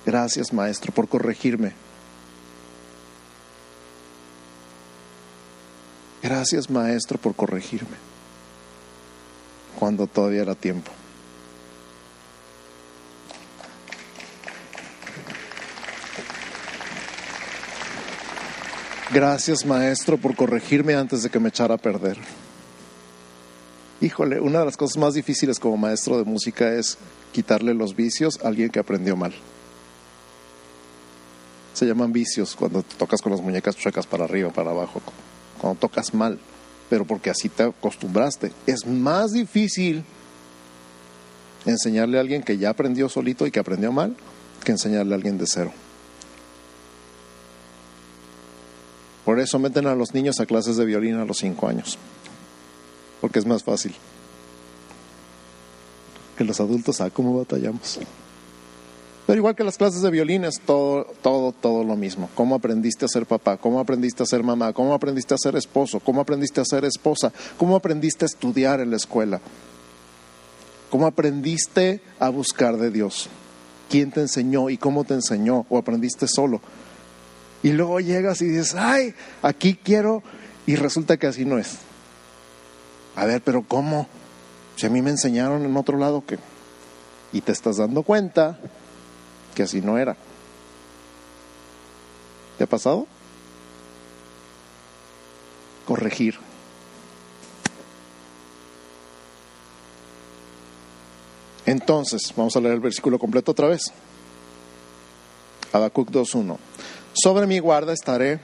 Gracias, 0.08 0.52
maestro, 0.52 0.92
por 0.92 1.08
corregirme. 1.08 1.74
Gracias, 6.24 6.68
maestro, 6.68 7.20
por 7.20 7.36
corregirme. 7.36 7.96
Cuando 9.78 10.08
todavía 10.08 10.42
era 10.42 10.56
tiempo. 10.56 10.92
Gracias, 19.14 19.64
maestro, 19.64 20.18
por 20.18 20.36
corregirme 20.36 20.96
antes 20.96 21.22
de 21.22 21.30
que 21.30 21.40
me 21.40 21.50
echara 21.50 21.76
a 21.76 21.78
perder. 21.78 22.18
Híjole, 24.02 24.40
una 24.40 24.60
de 24.60 24.66
las 24.66 24.78
cosas 24.78 24.98
más 24.98 25.14
difíciles 25.14 25.60
como 25.60 25.76
maestro 25.76 26.18
de 26.18 26.24
música 26.24 26.74
es 26.74 26.98
quitarle 27.34 27.74
los 27.74 27.98
vicios 27.98 28.40
a 28.42 28.48
alguien 28.48 28.70
que 28.70 28.80
aprendió 28.80 29.18
mal. 29.18 29.34
Se 31.74 31.86
llaman 31.86 32.14
vicios 32.14 32.56
cuando 32.56 32.82
tocas 32.82 33.22
con 33.22 33.34
las 33.34 33.42
muñecas 33.42 33.76
chuecas 33.76 34.08
para 34.08 34.24
arriba, 34.24 34.52
para 34.52 34.72
abajo, 34.72 35.02
cuando 35.60 35.80
tocas 35.80 36.14
mal, 36.14 36.40
pero 36.90 37.04
porque 37.06 37.30
así 37.30 37.50
te 37.50 37.64
acostumbraste. 37.64 38.54
Es 38.66 38.86
más 38.86 39.34
difícil 39.34 40.06
enseñarle 41.66 42.18
a 42.18 42.22
alguien 42.22 42.42
que 42.42 42.58
ya 42.58 42.70
aprendió 42.70 43.10
solito 43.10 43.46
y 43.46 43.52
que 43.52 43.60
aprendió 43.60 43.92
mal 43.92 44.16
que 44.64 44.72
enseñarle 44.72 45.14
a 45.14 45.18
alguien 45.18 45.38
de 45.38 45.46
cero. 45.46 45.74
Por 49.26 49.42
eso 49.42 49.60
meten 49.60 49.88
a 49.88 49.96
los 49.96 50.14
niños 50.14 50.40
a 50.40 50.46
clases 50.46 50.78
de 50.78 50.86
violín 50.86 51.16
a 51.16 51.26
los 51.26 51.38
cinco 51.38 51.68
años 51.68 51.98
porque 53.30 53.38
es 53.38 53.46
más 53.46 53.64
fácil. 53.64 53.94
Que 56.36 56.44
los 56.44 56.60
adultos, 56.60 57.00
¿a 57.00 57.12
cómo 57.12 57.38
batallamos? 57.38 58.00
Pero 59.28 59.38
igual 59.38 59.56
que 59.56 59.64
las 59.64 59.78
clases 59.78 60.02
de 60.02 60.10
violín 60.10 60.46
es 60.46 60.60
todo, 60.60 61.06
todo, 61.22 61.52
todo 61.52 61.84
lo 61.84 61.96
mismo. 61.96 62.28
¿Cómo 62.34 62.56
aprendiste 62.56 63.06
a 63.06 63.08
ser 63.08 63.28
papá? 63.28 63.58
¿Cómo 63.58 63.80
aprendiste 63.80 64.24
a 64.24 64.26
ser 64.26 64.42
mamá? 64.42 64.74
¿Cómo 64.74 64.96
aprendiste 64.96 65.36
a 65.36 65.38
ser 65.38 65.56
esposo? 65.56 66.00
¿Cómo 66.00 66.22
aprendiste 66.22 66.60
a 66.60 66.66
ser 66.66 66.86
esposa? 66.86 67.32
¿Cómo 67.56 67.76
aprendiste 67.76 68.26
a 68.26 68.30
estudiar 68.30 68.80
en 68.80 68.90
la 68.90 68.98
escuela? 68.98 69.40
¿Cómo 70.90 71.06
aprendiste 71.06 72.02
a 72.18 72.30
buscar 72.30 72.78
de 72.78 72.90
Dios? 72.90 73.30
¿Quién 73.92 74.10
te 74.10 74.22
enseñó 74.22 74.72
y 74.72 74.80
cómo 74.80 75.04
te 75.04 75.14
enseñó? 75.14 75.68
¿O 75.70 75.78
aprendiste 75.78 76.28
solo? 76.28 76.62
Y 77.62 77.74
luego 77.74 78.00
llegas 78.00 78.42
y 78.42 78.46
dices, 78.46 78.74
ay, 78.74 79.14
aquí 79.44 79.76
quiero, 79.76 80.24
y 80.66 80.78
resulta 80.78 81.18
que 81.18 81.28
así 81.28 81.46
no 81.46 81.60
es. 81.60 81.89
A 83.20 83.26
ver, 83.26 83.42
pero 83.42 83.64
¿cómo? 83.64 84.08
Si 84.78 84.86
a 84.86 84.90
mí 84.90 85.02
me 85.02 85.10
enseñaron 85.10 85.66
en 85.66 85.76
otro 85.76 85.98
lado 85.98 86.24
que... 86.26 86.40
Y 87.34 87.42
te 87.42 87.52
estás 87.52 87.76
dando 87.76 88.04
cuenta 88.04 88.58
que 89.54 89.64
así 89.64 89.82
no 89.82 89.98
era. 89.98 90.16
¿Te 92.58 92.64
ha 92.64 92.68
pasado? 92.68 93.08
Corregir. 95.86 96.40
Entonces, 101.66 102.22
vamos 102.38 102.56
a 102.56 102.62
leer 102.62 102.76
el 102.76 102.80
versículo 102.80 103.20
completo 103.20 103.52
otra 103.52 103.68
vez. 103.68 103.82
Habacuc 105.74 106.10
2.1. 106.10 106.58
Sobre 107.12 107.48
mi 107.48 107.60
guarda 107.60 107.92
estaré 107.92 108.40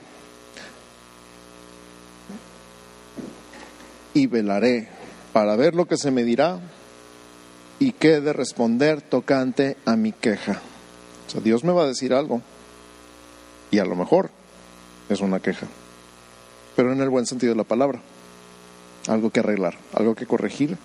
y 4.16 4.26
velaré 4.26 4.88
para 5.34 5.56
ver 5.56 5.74
lo 5.74 5.84
que 5.84 5.98
se 5.98 6.10
me 6.10 6.24
dirá 6.24 6.58
y 7.78 7.92
qué 7.92 8.22
de 8.22 8.32
responder 8.32 9.02
tocante 9.02 9.76
a 9.84 9.94
mi 9.94 10.12
queja. 10.12 10.62
O 11.26 11.30
sea, 11.30 11.42
Dios 11.42 11.64
me 11.64 11.72
va 11.72 11.82
a 11.82 11.86
decir 11.86 12.14
algo 12.14 12.40
y 13.70 13.78
a 13.78 13.84
lo 13.84 13.94
mejor 13.94 14.30
es 15.10 15.20
una 15.20 15.40
queja, 15.40 15.66
pero 16.76 16.94
en 16.94 17.02
el 17.02 17.10
buen 17.10 17.26
sentido 17.26 17.52
de 17.52 17.58
la 17.58 17.64
palabra. 17.64 18.00
Algo 19.06 19.28
que 19.28 19.40
arreglar, 19.40 19.76
algo 19.92 20.14
que 20.14 20.26
corregir 20.26 20.78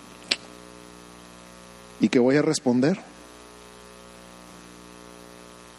y 2.00 2.10
que 2.10 2.18
voy 2.18 2.36
a 2.36 2.42
responder. 2.42 3.00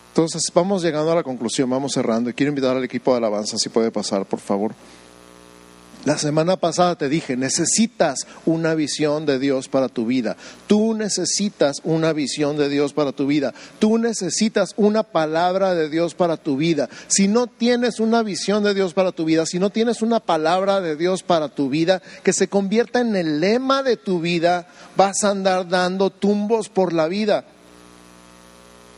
Entonces 0.09 0.41
vamos 0.55 0.81
llegando 0.81 1.11
a 1.11 1.15
la 1.15 1.23
conclusión, 1.23 1.69
vamos 1.69 1.93
cerrando 1.93 2.31
y 2.31 2.33
quiero 2.33 2.49
invitar 2.49 2.75
al 2.75 2.83
equipo 2.83 3.11
de 3.11 3.17
alabanza 3.17 3.59
si 3.59 3.69
puede 3.69 3.91
pasar, 3.91 4.25
por 4.25 4.39
favor. 4.39 4.73
La 6.05 6.17
semana 6.17 6.57
pasada 6.57 6.97
te 6.97 7.07
dije, 7.07 7.37
necesitas 7.37 8.27
una 8.45 8.75
visión 8.75 9.25
de 9.25 9.39
Dios 9.39 9.69
para 9.69 9.87
tu 9.87 10.05
vida. 10.05 10.35
Tú 10.67 10.93
necesitas 10.93 11.77
una 11.85 12.11
visión 12.11 12.57
de 12.57 12.67
Dios 12.67 12.91
para 12.91 13.13
tu 13.13 13.25
vida. 13.25 13.53
Tú 13.79 13.97
necesitas 13.97 14.73
una 14.75 15.03
palabra 15.03 15.73
de 15.75 15.89
Dios 15.89 16.13
para 16.13 16.35
tu 16.35 16.57
vida. 16.57 16.89
Si 17.07 17.29
no 17.29 17.47
tienes 17.47 18.01
una 18.01 18.21
visión 18.21 18.65
de 18.65 18.73
Dios 18.73 18.93
para 18.93 19.13
tu 19.13 19.23
vida, 19.23 19.45
si 19.45 19.59
no 19.59 19.69
tienes 19.69 20.01
una 20.01 20.19
palabra 20.19 20.81
de 20.81 20.97
Dios 20.97 21.23
para 21.23 21.47
tu 21.47 21.69
vida 21.69 22.01
que 22.21 22.33
se 22.33 22.49
convierta 22.49 22.99
en 22.99 23.15
el 23.15 23.39
lema 23.39 23.81
de 23.81 23.95
tu 23.95 24.19
vida, 24.19 24.67
vas 24.97 25.23
a 25.23 25.29
andar 25.29 25.69
dando 25.69 26.09
tumbos 26.09 26.67
por 26.67 26.91
la 26.91 27.07
vida. 27.07 27.45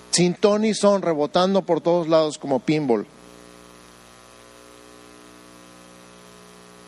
Sin 0.09 0.33
Tony 0.33 0.73
son 0.73 1.03
rebotando 1.03 1.61
por 1.61 1.81
todos 1.81 2.07
lados 2.07 2.39
como 2.39 2.61
pinball. 2.61 3.05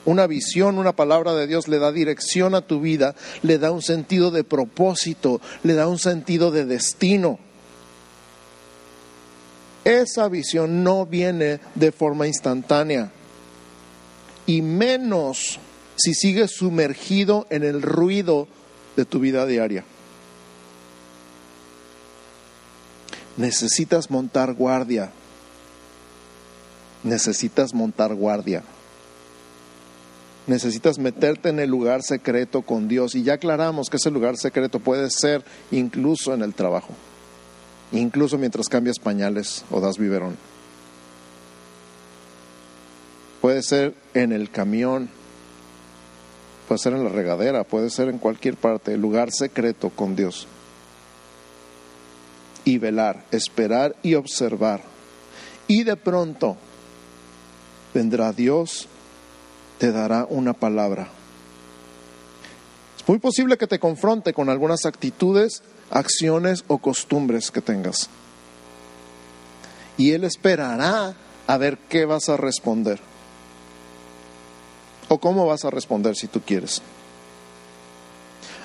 Una 0.08 0.26
visión, 0.26 0.78
una 0.78 0.95
palabra 0.95 1.34
de 1.34 1.47
Dios 1.47 1.68
le 1.68 1.80
da 1.80 1.91
dirección 1.91 2.55
a 2.55 2.62
tu 2.62 2.80
vida, 2.80 3.14
le 3.43 3.58
da 3.58 3.72
un 3.72 3.82
sentido 3.82 4.32
de 4.32 4.45
propósito, 4.45 5.41
le 5.64 5.74
da 5.74 5.89
un 5.89 5.99
sentido 5.99 6.49
de 6.49 6.64
destino. 6.64 7.39
Esa 9.84 10.30
visión 10.30 10.82
no 10.82 11.05
viene 11.05 11.60
de 11.76 11.91
forma 11.91 12.26
instantánea 12.26 13.12
y 14.45 14.62
menos 14.62 15.60
si 15.97 16.14
sigues 16.14 16.51
sumergido 16.51 17.45
en 17.49 17.66
el 17.66 17.82
ruido 17.82 18.47
de 18.95 19.03
tu 19.03 19.20
vida 19.20 19.45
diaria. 19.45 19.84
Necesitas 23.36 24.10
montar 24.10 24.53
guardia. 24.53 25.12
Necesitas 27.03 27.74
montar 27.74 28.16
guardia 28.16 28.64
necesitas 30.48 30.98
meterte 30.98 31.50
en 31.50 31.60
el 31.60 31.70
lugar 31.70 32.02
secreto 32.02 32.62
con 32.64 32.88
Dios. 32.88 33.14
Y 33.16 33.24
ya 33.24 33.34
aclaramos 33.34 33.89
que 33.89 33.98
ese 33.98 34.10
lugar 34.10 34.38
secreto 34.38 34.80
puede 34.80 35.10
ser 35.12 35.43
incluso 35.72 36.34
en 36.34 36.41
el 36.41 36.54
trabajo, 36.54 36.93
incluso 37.91 38.38
mientras 38.38 38.70
cambias 38.70 38.98
pañales 38.98 39.64
o 39.70 39.80
das 39.80 39.98
biberón. 39.98 40.38
Puede 43.41 43.62
ser 43.62 43.93
en 44.14 44.32
el 44.32 44.50
camión, 44.50 45.10
puede 46.68 46.80
ser 46.80 46.93
en 46.93 47.04
la 47.04 47.10
regadera, 47.10 47.64
puede 47.64 47.89
ser 47.89 48.10
en 48.10 48.18
cualquier 48.18 48.56
parte, 48.56 48.98
lugar 48.98 49.32
secreto 49.32 49.89
con 49.89 50.16
Dios. 50.16 50.48
Y 52.66 52.80
velar, 52.80 53.24
esperar 53.32 53.95
y 54.02 54.16
observar. 54.16 54.82
Y 55.68 55.84
de 55.84 55.95
pronto 55.95 56.58
vendrá 57.93 58.34
Dios 58.34 58.89
te 59.78 59.91
dará 59.91 60.25
una 60.30 60.53
palabra. 60.53 61.07
Es 62.97 63.07
muy 63.07 63.19
posible 63.19 63.57
que 63.57 63.67
te 63.67 63.80
confronte 63.80 64.34
con 64.34 64.49
algunas 64.49 64.86
actitudes, 64.86 65.61
acciones 65.89 66.63
o 66.67 66.80
costumbres 66.80 67.51
que 67.51 67.61
tengas. 67.61 68.09
Y 69.97 70.11
Él 70.11 70.23
esperará 70.23 71.15
a 71.47 71.57
ver 71.57 71.78
qué 71.89 72.05
vas 72.05 72.30
a 72.30 72.38
responder. 72.38 72.99
O 75.09 75.19
cómo 75.19 75.45
vas 75.45 75.63
a 75.63 75.69
responder 75.69 76.15
si 76.15 76.28
tú 76.28 76.41
quieres. 76.41 76.82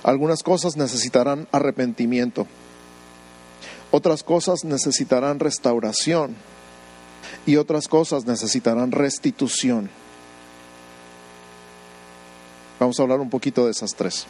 Algunas 0.03 0.43
cosas 0.43 0.77
necesitarán 0.77 1.47
arrepentimiento. 1.53 2.47
Otras 3.93 4.25
cosas 4.25 4.65
necesitarán 4.65 5.39
restauración. 5.39 6.35
Y 7.47 7.57
otras 7.57 7.87
cosas 7.87 8.27
necesitarán 8.27 8.91
restitución. 8.91 9.91
Vamos 12.83 12.99
a 12.99 13.05
hablar 13.05 13.21
un 13.21 13.31
poquito 13.31 13.65
de 13.65 13.71
esas 13.71 13.95
tres. 13.95 14.27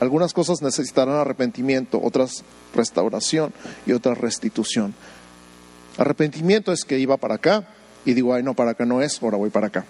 Algunas 0.00 0.32
cosas 0.32 0.62
necesitarán 0.62 1.16
arrepentimiento, 1.16 2.00
otras 2.02 2.42
restauración 2.74 3.52
y 3.84 3.92
otras 3.92 4.16
restitución. 4.16 4.94
Arrepentimiento 5.98 6.72
es 6.72 6.86
que 6.86 6.98
iba 6.98 7.18
para 7.18 7.34
acá 7.34 7.68
y 8.06 8.14
digo, 8.14 8.32
ay 8.32 8.42
no, 8.42 8.54
para 8.54 8.70
acá 8.70 8.86
no 8.86 9.02
es, 9.02 9.22
ahora 9.22 9.36
voy 9.36 9.50
para 9.50 9.66
acá. 9.66 9.84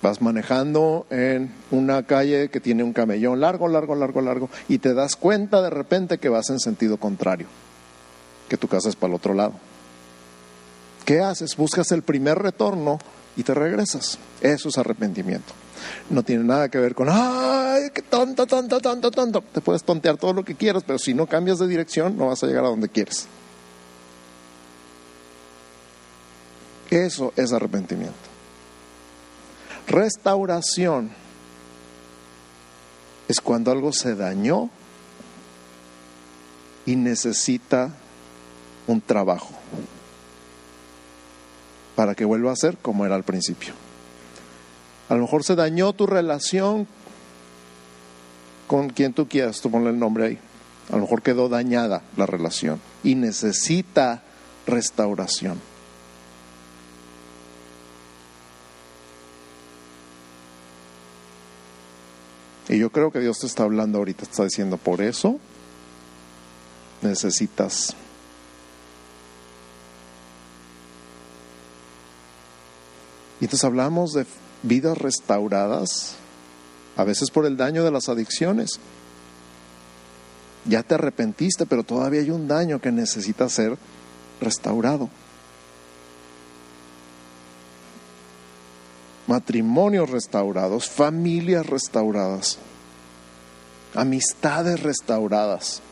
Vas 0.00 0.22
manejando 0.22 1.06
en 1.10 1.52
una 1.70 2.04
calle 2.04 2.48
que 2.48 2.58
tiene 2.58 2.82
un 2.82 2.94
camellón 2.94 3.40
largo, 3.40 3.68
largo, 3.68 3.94
largo, 3.94 4.22
largo 4.22 4.48
y 4.70 4.78
te 4.78 4.94
das 4.94 5.16
cuenta 5.16 5.60
de 5.60 5.68
repente 5.68 6.16
que 6.16 6.30
vas 6.30 6.48
en 6.48 6.60
sentido 6.60 6.96
contrario, 6.96 7.48
que 8.48 8.56
tu 8.56 8.68
casa 8.68 8.88
es 8.88 8.96
para 8.96 9.10
el 9.10 9.16
otro 9.16 9.34
lado. 9.34 9.52
¿Qué 11.04 11.20
haces? 11.20 11.56
Buscas 11.58 11.92
el 11.92 12.00
primer 12.00 12.38
retorno 12.38 12.98
y 13.38 13.44
te 13.44 13.54
regresas. 13.54 14.18
Eso 14.40 14.68
es 14.68 14.76
arrepentimiento. 14.78 15.54
No 16.10 16.24
tiene 16.24 16.42
nada 16.42 16.68
que 16.68 16.78
ver 16.78 16.94
con, 16.94 17.08
ay, 17.08 17.90
qué 17.94 18.02
tonto, 18.02 18.46
tonto, 18.46 18.80
tonto, 18.80 19.12
tonto. 19.12 19.44
Te 19.52 19.60
puedes 19.60 19.84
tontear 19.84 20.16
todo 20.16 20.32
lo 20.32 20.44
que 20.44 20.56
quieras, 20.56 20.82
pero 20.84 20.98
si 20.98 21.14
no 21.14 21.26
cambias 21.26 21.60
de 21.60 21.68
dirección, 21.68 22.18
no 22.18 22.26
vas 22.26 22.42
a 22.42 22.48
llegar 22.48 22.64
a 22.64 22.68
donde 22.68 22.88
quieres. 22.88 23.28
Eso 26.90 27.32
es 27.36 27.52
arrepentimiento. 27.52 28.16
Restauración 29.86 31.10
es 33.28 33.40
cuando 33.40 33.70
algo 33.70 33.92
se 33.92 34.16
dañó 34.16 34.68
y 36.86 36.96
necesita 36.96 37.94
un 38.88 39.00
trabajo 39.00 39.54
para 41.98 42.14
que 42.14 42.24
vuelva 42.24 42.52
a 42.52 42.56
ser 42.56 42.76
como 42.76 43.04
era 43.06 43.16
al 43.16 43.24
principio. 43.24 43.74
A 45.08 45.16
lo 45.16 45.22
mejor 45.22 45.42
se 45.42 45.56
dañó 45.56 45.92
tu 45.92 46.06
relación 46.06 46.86
con 48.68 48.90
quien 48.90 49.12
tú 49.12 49.26
quieras, 49.26 49.60
tú 49.60 49.68
ponle 49.68 49.90
el 49.90 49.98
nombre 49.98 50.26
ahí. 50.26 50.38
A 50.90 50.94
lo 50.94 51.02
mejor 51.02 51.22
quedó 51.22 51.48
dañada 51.48 52.02
la 52.16 52.24
relación 52.24 52.80
y 53.02 53.16
necesita 53.16 54.22
restauración. 54.64 55.60
Y 62.68 62.78
yo 62.78 62.92
creo 62.92 63.10
que 63.10 63.18
Dios 63.18 63.40
te 63.40 63.48
está 63.48 63.64
hablando 63.64 63.98
ahorita, 63.98 64.24
te 64.24 64.30
está 64.30 64.44
diciendo, 64.44 64.76
por 64.76 65.02
eso 65.02 65.40
necesitas 67.02 67.96
Y 73.40 73.44
entonces 73.44 73.64
hablamos 73.64 74.12
de 74.12 74.26
vidas 74.62 74.98
restauradas, 74.98 76.16
a 76.96 77.04
veces 77.04 77.30
por 77.30 77.46
el 77.46 77.56
daño 77.56 77.84
de 77.84 77.90
las 77.90 78.08
adicciones. 78.08 78.80
Ya 80.64 80.82
te 80.82 80.94
arrepentiste, 80.94 81.66
pero 81.66 81.84
todavía 81.84 82.20
hay 82.20 82.30
un 82.30 82.48
daño 82.48 82.80
que 82.80 82.90
necesita 82.90 83.48
ser 83.48 83.78
restaurado. 84.40 85.08
Matrimonios 89.26 90.10
restaurados, 90.10 90.88
familias 90.88 91.66
restauradas, 91.66 92.58
amistades 93.94 94.82
restauradas. 94.82 95.82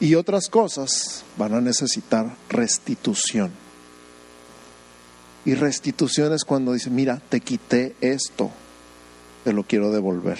Y 0.00 0.14
otras 0.14 0.48
cosas 0.48 1.24
van 1.36 1.54
a 1.54 1.60
necesitar 1.60 2.34
restitución. 2.48 3.61
Y 5.44 5.54
restitución 5.54 6.32
es 6.32 6.44
cuando 6.44 6.72
dice, 6.72 6.90
mira, 6.90 7.20
te 7.28 7.40
quité 7.40 7.96
esto, 8.00 8.50
te 9.44 9.52
lo 9.52 9.64
quiero 9.64 9.90
devolver. 9.90 10.38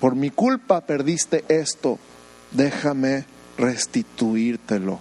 Por 0.00 0.14
mi 0.14 0.30
culpa 0.30 0.80
perdiste 0.80 1.44
esto, 1.48 1.98
déjame 2.52 3.26
restituírtelo. 3.58 5.00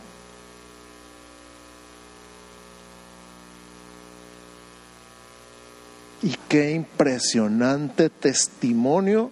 Y 6.22 6.36
qué 6.50 6.72
impresionante 6.72 8.10
testimonio 8.10 9.32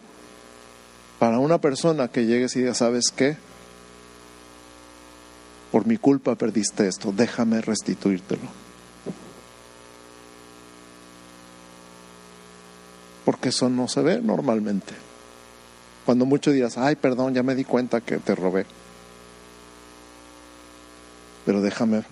para 1.20 1.40
una 1.40 1.60
persona 1.60 2.08
que 2.08 2.26
llegue 2.26 2.46
y 2.46 2.60
diga, 2.60 2.74
¿sabes 2.74 3.12
qué? 3.14 3.36
Por 5.72 5.86
mi 5.86 5.98
culpa 5.98 6.36
perdiste 6.36 6.88
esto, 6.88 7.12
déjame 7.12 7.62
restituírtelo. 7.62 8.48
Porque 13.26 13.50
eso 13.50 13.70
no 13.70 13.88
se 13.88 14.02
ve 14.02 14.22
normalmente. 14.22 14.94
Cuando 16.06 16.26
mucho 16.26 16.52
dirás, 16.52 16.78
ay, 16.78 16.96
perdón, 16.96 17.34
ya 17.34 17.44
me 17.44 17.56
di 17.56 17.66
cuenta 17.66 18.00
que 18.00 18.18
te 18.18 18.34
robé. 18.34 18.66
Pero 21.46 21.62
déjame 21.62 22.04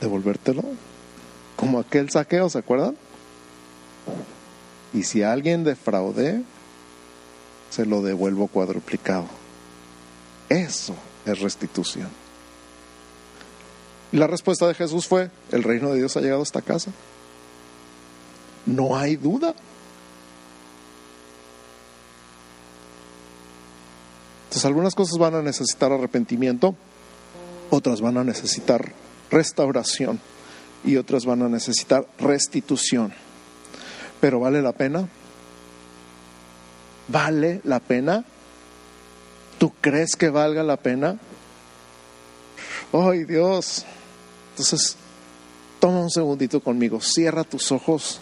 devolvértelo. 0.00 0.64
Como 1.54 1.78
aquel 1.78 2.10
saqueo, 2.10 2.50
¿se 2.50 2.58
acuerdan? 2.58 2.96
Y 4.92 5.04
si 5.04 5.22
alguien 5.22 5.62
defraude, 5.62 6.42
se 7.70 7.86
lo 7.86 8.02
devuelvo 8.02 8.48
cuadruplicado. 8.48 9.26
Eso 10.48 10.96
es 11.24 11.38
restitución. 11.38 12.08
Y 14.12 14.16
la 14.16 14.26
respuesta 14.26 14.66
de 14.66 14.74
Jesús 14.74 15.06
fue, 15.06 15.30
el 15.52 15.62
reino 15.62 15.90
de 15.90 15.98
Dios 15.98 16.16
ha 16.16 16.20
llegado 16.20 16.40
a 16.40 16.44
esta 16.44 16.62
casa. 16.62 16.90
No 18.66 18.96
hay 18.96 19.16
duda. 19.16 19.54
Entonces 24.44 24.64
algunas 24.64 24.96
cosas 24.96 25.16
van 25.16 25.36
a 25.36 25.42
necesitar 25.42 25.92
arrepentimiento, 25.92 26.74
otras 27.70 28.00
van 28.00 28.16
a 28.16 28.24
necesitar 28.24 28.92
restauración 29.30 30.20
y 30.84 30.96
otras 30.96 31.24
van 31.24 31.42
a 31.42 31.48
necesitar 31.48 32.04
restitución. 32.18 33.12
Pero 34.20 34.40
¿vale 34.40 34.60
la 34.60 34.72
pena? 34.72 35.08
¿Vale 37.06 37.60
la 37.62 37.78
pena? 37.78 38.24
¿Tú 39.58 39.72
crees 39.80 40.16
que 40.16 40.30
valga 40.30 40.64
la 40.64 40.76
pena? 40.78 41.16
¡Ay 42.92 43.24
Dios! 43.24 43.86
Entonces, 44.60 44.94
toma 45.80 46.00
un 46.00 46.10
segundito 46.10 46.60
conmigo, 46.60 47.00
cierra 47.00 47.44
tus 47.44 47.72
ojos. 47.72 48.20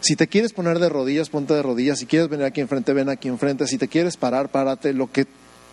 Si 0.00 0.16
te 0.16 0.26
quieres 0.26 0.54
poner 0.54 0.78
de 0.78 0.88
rodillas, 0.88 1.28
ponte 1.28 1.52
de 1.52 1.62
rodillas. 1.62 1.98
Si 1.98 2.06
quieres 2.06 2.30
venir 2.30 2.46
aquí 2.46 2.62
enfrente, 2.62 2.94
ven 2.94 3.10
aquí 3.10 3.28
enfrente. 3.28 3.66
Si 3.66 3.76
te 3.76 3.88
quieres 3.88 4.16
parar, 4.16 4.48
párate. 4.48 4.94
Lo 4.94 5.12
que 5.12 5.26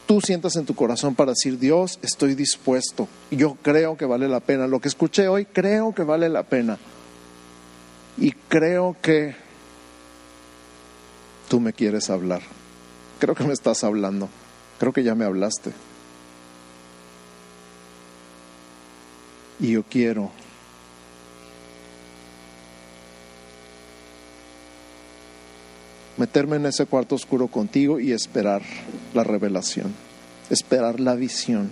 tú 0.07 0.19
sientas 0.19 0.57
en 0.57 0.65
tu 0.65 0.75
corazón 0.75 1.15
para 1.15 1.31
decir, 1.31 1.57
Dios, 1.57 1.99
estoy 2.01 2.35
dispuesto. 2.35 3.07
Yo 3.31 3.55
creo 3.61 3.95
que 3.95 4.03
vale 4.03 4.27
la 4.27 4.41
pena. 4.41 4.67
Lo 4.67 4.81
que 4.81 4.89
escuché 4.89 5.29
hoy, 5.29 5.45
creo 5.45 5.95
que 5.95 6.03
vale 6.03 6.27
la 6.27 6.43
pena. 6.43 6.77
Y 8.17 8.31
creo 8.49 8.97
que 9.01 9.35
tú 11.47 11.61
me 11.61 11.71
quieres 11.71 12.09
hablar. 12.09 12.41
Creo 13.19 13.35
que 13.35 13.45
me 13.45 13.53
estás 13.53 13.85
hablando. 13.85 14.27
Creo 14.79 14.91
que 14.91 15.03
ya 15.03 15.15
me 15.15 15.23
hablaste. 15.23 15.71
Y 19.59 19.71
yo 19.71 19.83
quiero 19.83 20.31
meterme 26.17 26.55
en 26.55 26.65
ese 26.65 26.85
cuarto 26.85 27.15
oscuro 27.15 27.47
contigo 27.47 27.99
y 27.99 28.11
esperar 28.11 28.61
la 29.13 29.23
revelación, 29.23 29.93
esperar 30.49 30.99
la 30.99 31.15
visión. 31.15 31.69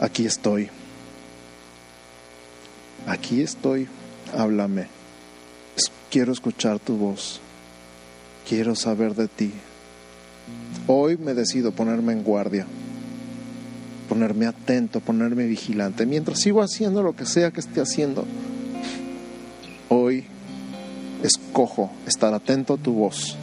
Aquí 0.00 0.26
estoy. 0.26 0.68
Aquí 3.06 3.40
estoy. 3.40 3.88
Háblame. 4.36 4.88
Quiero 6.10 6.32
escuchar 6.32 6.78
tu 6.78 6.96
voz. 6.96 7.40
Quiero 8.48 8.74
saber 8.74 9.14
de 9.14 9.28
ti. 9.28 9.52
Hoy 10.88 11.16
me 11.16 11.34
decido 11.34 11.72
ponerme 11.72 12.12
en 12.12 12.22
guardia, 12.22 12.64
ponerme 14.08 14.46
atento, 14.46 15.00
ponerme 15.00 15.46
vigilante. 15.46 16.06
Mientras 16.06 16.38
sigo 16.38 16.62
haciendo 16.62 17.02
lo 17.02 17.16
que 17.16 17.26
sea 17.26 17.50
que 17.50 17.58
esté 17.58 17.80
haciendo, 17.80 18.24
hoy 19.88 20.24
escojo 21.24 21.90
estar 22.06 22.32
atento 22.34 22.74
a 22.74 22.76
tu 22.76 22.92
voz. 22.92 23.36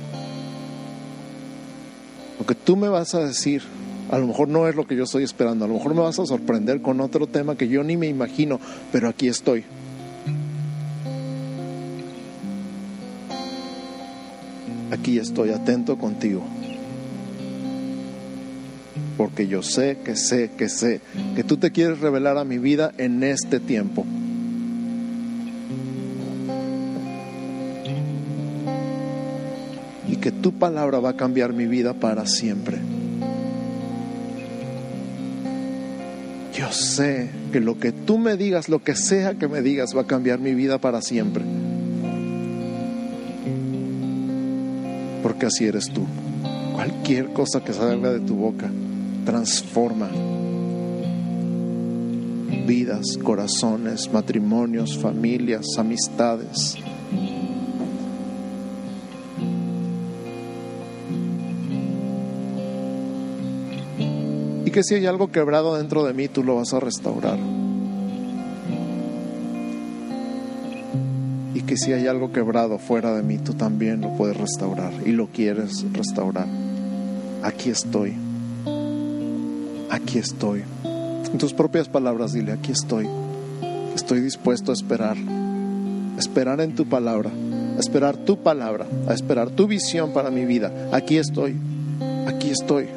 Lo 2.40 2.46
que 2.46 2.56
tú 2.56 2.78
me 2.78 2.88
vas 2.88 3.14
a 3.14 3.20
decir, 3.20 3.62
a 4.10 4.18
lo 4.20 4.28
mejor 4.28 4.48
no 4.48 4.70
es 4.70 4.76
lo 4.76 4.88
que 4.88 4.96
yo 4.96 5.04
estoy 5.04 5.26
esperando, 5.26 5.66
a 5.66 5.68
lo 5.68 5.74
mejor 5.74 5.96
me 5.96 6.02
vas 6.02 6.20
a 6.20 6.26
sorprender 6.26 6.82
con 6.82 7.02
otro 7.02 7.28
tema 7.28 7.58
que 7.58 7.68
yo 7.68 7.84
ni 7.84 7.98
me 7.98 8.08
imagino, 8.08 8.58
pero 8.94 9.10
aquí 9.10 9.28
estoy. 9.28 9.66
Aquí 14.92 15.18
estoy 15.18 15.50
atento 15.50 15.98
contigo 15.98 16.44
porque 19.18 19.48
yo 19.48 19.62
sé 19.62 19.98
que 20.04 20.16
sé 20.16 20.52
que 20.58 20.70
sé 20.70 21.02
que 21.36 21.44
tú 21.44 21.58
te 21.58 21.72
quieres 21.72 22.00
revelar 22.00 22.38
a 22.38 22.44
mi 22.44 22.58
vida 22.58 22.92
en 22.98 23.24
este 23.24 23.60
tiempo. 23.60 24.06
Y 30.08 30.16
que 30.18 30.32
tu 30.32 30.54
palabra 30.54 31.00
va 31.00 31.12
a 31.12 31.18
cambiar 31.18 31.54
mi 31.54 31.66
vida 31.66 31.94
para 31.94 32.26
siempre. 32.26 32.80
Yo 36.54 36.72
sé 36.72 37.30
que 37.52 37.60
lo 37.60 37.80
que 37.80 37.92
tú 37.92 38.18
me 38.18 38.38
digas, 38.38 38.70
lo 38.70 38.84
que 38.84 38.96
sea 38.96 39.36
que 39.36 39.48
me 39.48 39.62
digas, 39.62 39.96
va 39.96 40.02
a 40.02 40.08
cambiar 40.08 40.40
mi 40.40 40.54
vida 40.54 40.78
para 40.78 41.02
siempre. 41.02 41.44
Porque 45.24 45.48
así 45.48 45.66
eres 45.66 45.90
tú. 45.90 46.06
Cualquier 46.74 47.34
cosa 47.34 47.64
que 47.64 47.74
salga 47.74 48.12
de 48.12 48.20
tu 48.20 48.36
boca 48.36 48.70
transforma 49.26 50.10
vidas, 52.66 53.18
corazones, 53.22 54.12
matrimonios, 54.12 54.98
familias, 54.98 55.66
amistades. 55.78 56.78
Y 64.66 64.72
que 64.72 64.84
si 64.84 64.96
hay 64.96 65.06
algo 65.06 65.32
quebrado 65.32 65.76
dentro 65.76 66.04
de 66.04 66.14
mí, 66.14 66.28
tú 66.28 66.44
lo 66.44 66.56
vas 66.56 66.74
a 66.74 66.80
restaurar. 66.80 67.38
Y 71.54 71.62
que 71.62 71.78
si 71.78 71.94
hay 71.94 72.08
algo 72.08 72.32
quebrado 72.32 72.80
fuera 72.80 73.14
de 73.14 73.24
mí, 73.24 73.38
tú 73.38 73.54
también 73.54 74.02
lo 74.02 74.16
puedes 74.16 74.38
restaurar 74.38 74.94
y 75.06 75.12
lo 75.12 75.28
quieres 75.28 75.86
restaurar. 75.94 76.48
Aquí 77.44 77.70
estoy 77.70 78.23
aquí 79.94 80.18
estoy. 80.18 80.64
En 80.84 81.38
tus 81.38 81.54
propias 81.54 81.88
palabras 81.88 82.34
dile, 82.34 82.52
aquí 82.52 82.72
estoy. 82.72 83.08
Estoy 83.96 84.22
dispuesto 84.22 84.72
a 84.72 84.74
esperar, 84.74 85.18
esperar 86.18 86.62
en 86.62 86.76
tu 86.76 86.86
palabra, 86.86 87.30
esperar 87.78 88.18
tu 88.18 88.38
palabra, 88.38 88.88
a 89.08 89.14
esperar 89.14 89.52
tu 89.52 89.68
visión 89.68 90.12
para 90.12 90.32
mi 90.32 90.46
vida. 90.46 90.90
Aquí 90.92 91.18
estoy, 91.18 91.56
aquí 92.28 92.50
estoy. 92.50 92.88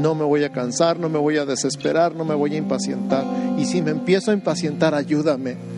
No 0.00 0.14
me 0.14 0.24
voy 0.24 0.44
a 0.44 0.52
cansar, 0.52 0.98
no 0.98 1.08
me 1.08 1.18
voy 1.18 1.36
a 1.36 1.44
desesperar, 1.44 2.14
no 2.14 2.24
me 2.24 2.34
voy 2.34 2.54
a 2.54 2.58
impacientar. 2.58 3.24
Y 3.58 3.66
si 3.66 3.82
me 3.82 3.90
empiezo 3.90 4.30
a 4.30 4.34
impacientar, 4.34 4.94
ayúdame 4.94 5.73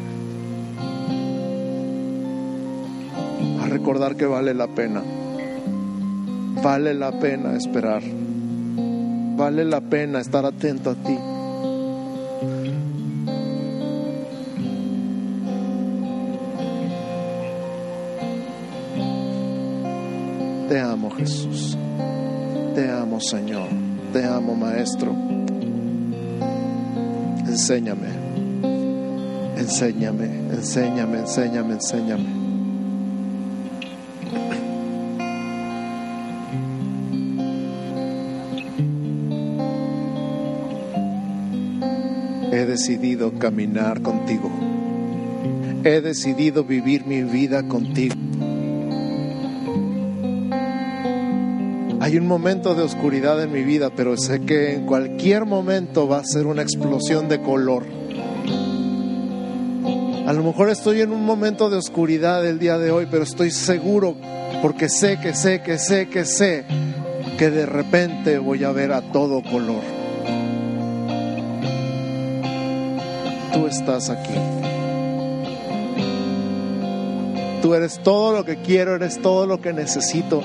recordar 3.87 4.17
que 4.17 4.27
vale 4.27 4.53
la 4.53 4.67
pena. 4.67 5.01
Vale 6.61 6.93
la 6.93 7.13
pena 7.13 7.57
esperar. 7.57 8.03
Vale 9.37 9.65
la 9.65 9.81
pena 9.81 10.19
estar 10.19 10.45
atento 10.45 10.91
a 10.91 10.95
ti. 10.97 11.17
Te 20.69 20.81
amo 20.81 21.11
Jesús. 21.13 21.79
Te 22.75 22.91
amo 22.91 23.21
Señor. 23.21 23.69
Te 24.13 24.25
amo 24.25 24.57
Maestro. 24.57 25.15
Enséñame. 27.47 28.09
Enséñame, 29.57 30.27
enséñame, 30.51 31.19
enséñame, 31.21 31.75
enséñame. 31.75 32.36
Decidido 42.77 43.33
caminar 43.39 44.03
contigo. 44.03 44.51
He 45.83 46.03
decidido 46.03 46.63
vivir 46.63 47.07
mi 47.07 47.23
vida 47.23 47.67
contigo. 47.67 48.15
Hay 52.01 52.19
un 52.19 52.27
momento 52.27 52.75
de 52.75 52.83
oscuridad 52.83 53.43
en 53.43 53.51
mi 53.51 53.63
vida, 53.63 53.89
pero 53.97 54.19
sé 54.19 54.43
que 54.43 54.75
en 54.75 54.85
cualquier 54.85 55.47
momento 55.47 56.07
va 56.07 56.19
a 56.19 56.25
ser 56.25 56.47
una 56.47 56.61
explosión 56.61 57.31
de 57.31 57.41
color. 57.41 57.85
A 60.27 60.33
lo 60.35 60.45
mejor 60.45 60.69
estoy 60.69 61.01
en 61.01 61.13
un 61.13 61.25
momento 61.25 61.71
de 61.71 61.79
oscuridad 61.79 62.47
el 62.47 62.59
día 62.59 62.77
de 62.77 62.91
hoy, 62.91 63.09
pero 63.11 63.23
estoy 63.23 63.53
seguro, 63.53 64.17
porque 64.61 64.91
sé 64.91 65.19
que 65.19 65.33
sé 65.33 65.63
que 65.63 65.79
sé 65.79 66.11
que 66.11 66.27
sé 66.27 66.67
que 67.39 67.49
de 67.49 67.65
repente 67.65 68.37
voy 68.37 68.65
a 68.65 68.73
ver 68.73 68.93
a 68.93 69.01
todo 69.01 69.43
color. 69.43 69.96
Estás 73.67 74.11
aquí. 74.11 74.35
Tú 77.63 77.75
eres 77.75 77.99
todo 78.03 78.33
lo 78.33 78.45
que 78.45 78.57
quiero, 78.59 78.95
eres 78.95 79.21
todo 79.21 79.47
lo 79.47 79.61
que 79.61 79.73
necesito. 79.73 80.41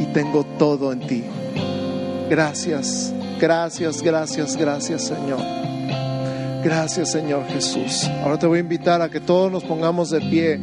Y 0.00 0.04
tengo 0.12 0.44
todo 0.58 0.92
en 0.92 1.00
ti. 1.00 1.24
Gracias, 2.30 3.12
gracias, 3.40 4.02
gracias, 4.02 4.56
gracias 4.56 5.02
Señor. 5.02 5.40
Gracias 6.62 7.10
Señor 7.10 7.44
Jesús. 7.46 8.08
Ahora 8.22 8.38
te 8.38 8.46
voy 8.46 8.58
a 8.58 8.60
invitar 8.60 9.02
a 9.02 9.08
que 9.08 9.20
todos 9.20 9.50
nos 9.50 9.64
pongamos 9.64 10.10
de 10.10 10.20
pie 10.20 10.60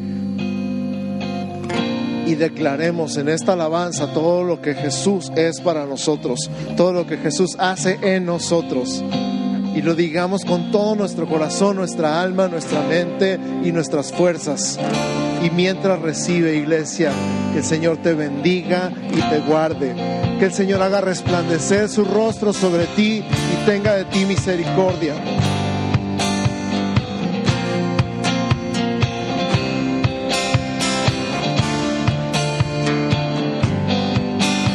y 2.26 2.36
declaremos 2.36 3.18
en 3.18 3.30
esta 3.30 3.54
alabanza 3.54 4.14
todo 4.14 4.44
lo 4.44 4.62
que 4.62 4.76
Jesús 4.76 5.32
es 5.36 5.60
para 5.62 5.86
nosotros, 5.86 6.50
todo 6.78 6.94
lo 6.94 7.06
que 7.06 7.18
Jesús 7.18 7.56
hace 7.60 8.00
en 8.02 8.26
nosotros. 8.26 9.04
Y 9.76 9.82
lo 9.82 9.96
digamos 9.96 10.46
con 10.46 10.72
todo 10.72 10.96
nuestro 10.96 11.28
corazón, 11.28 11.78
nuestra 11.78 12.22
alma, 12.22 12.48
nuestra 12.48 12.82
mente 12.82 13.40
y 13.64 13.72
nuestras 13.72 14.12
fuerzas. 14.12 14.80
Y 15.44 15.50
mientras 15.50 16.00
recibe 16.00 16.56
iglesia, 16.56 17.12
que 17.52 17.60
el 17.60 17.66
Señor 17.66 17.98
te 17.98 18.14
bendiga 18.14 18.92
y 19.12 19.22
te 19.30 19.40
guarde. 19.40 19.94
Que 20.40 20.46
el 20.46 20.54
Señor 20.54 20.82
haga 20.82 21.02
resplandecer 21.02 21.90
su 21.90 22.06
rostro 22.06 22.54
sobre 22.54 22.86
ti 22.96 23.24
y 23.24 23.66
tenga 23.66 23.96
de 23.96 24.06
ti 24.06 24.26
misericordia. 24.26 25.16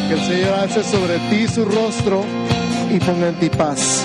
Que 0.08 0.14
el 0.14 0.20
Señor 0.20 0.54
alce 0.54 0.82
sobre 0.82 1.18
ti 1.30 1.46
su 1.46 1.64
rostro 1.64 2.24
y 2.90 2.98
ponga 2.98 3.28
en 3.28 3.38
ti 3.38 3.48
paz. 3.48 4.04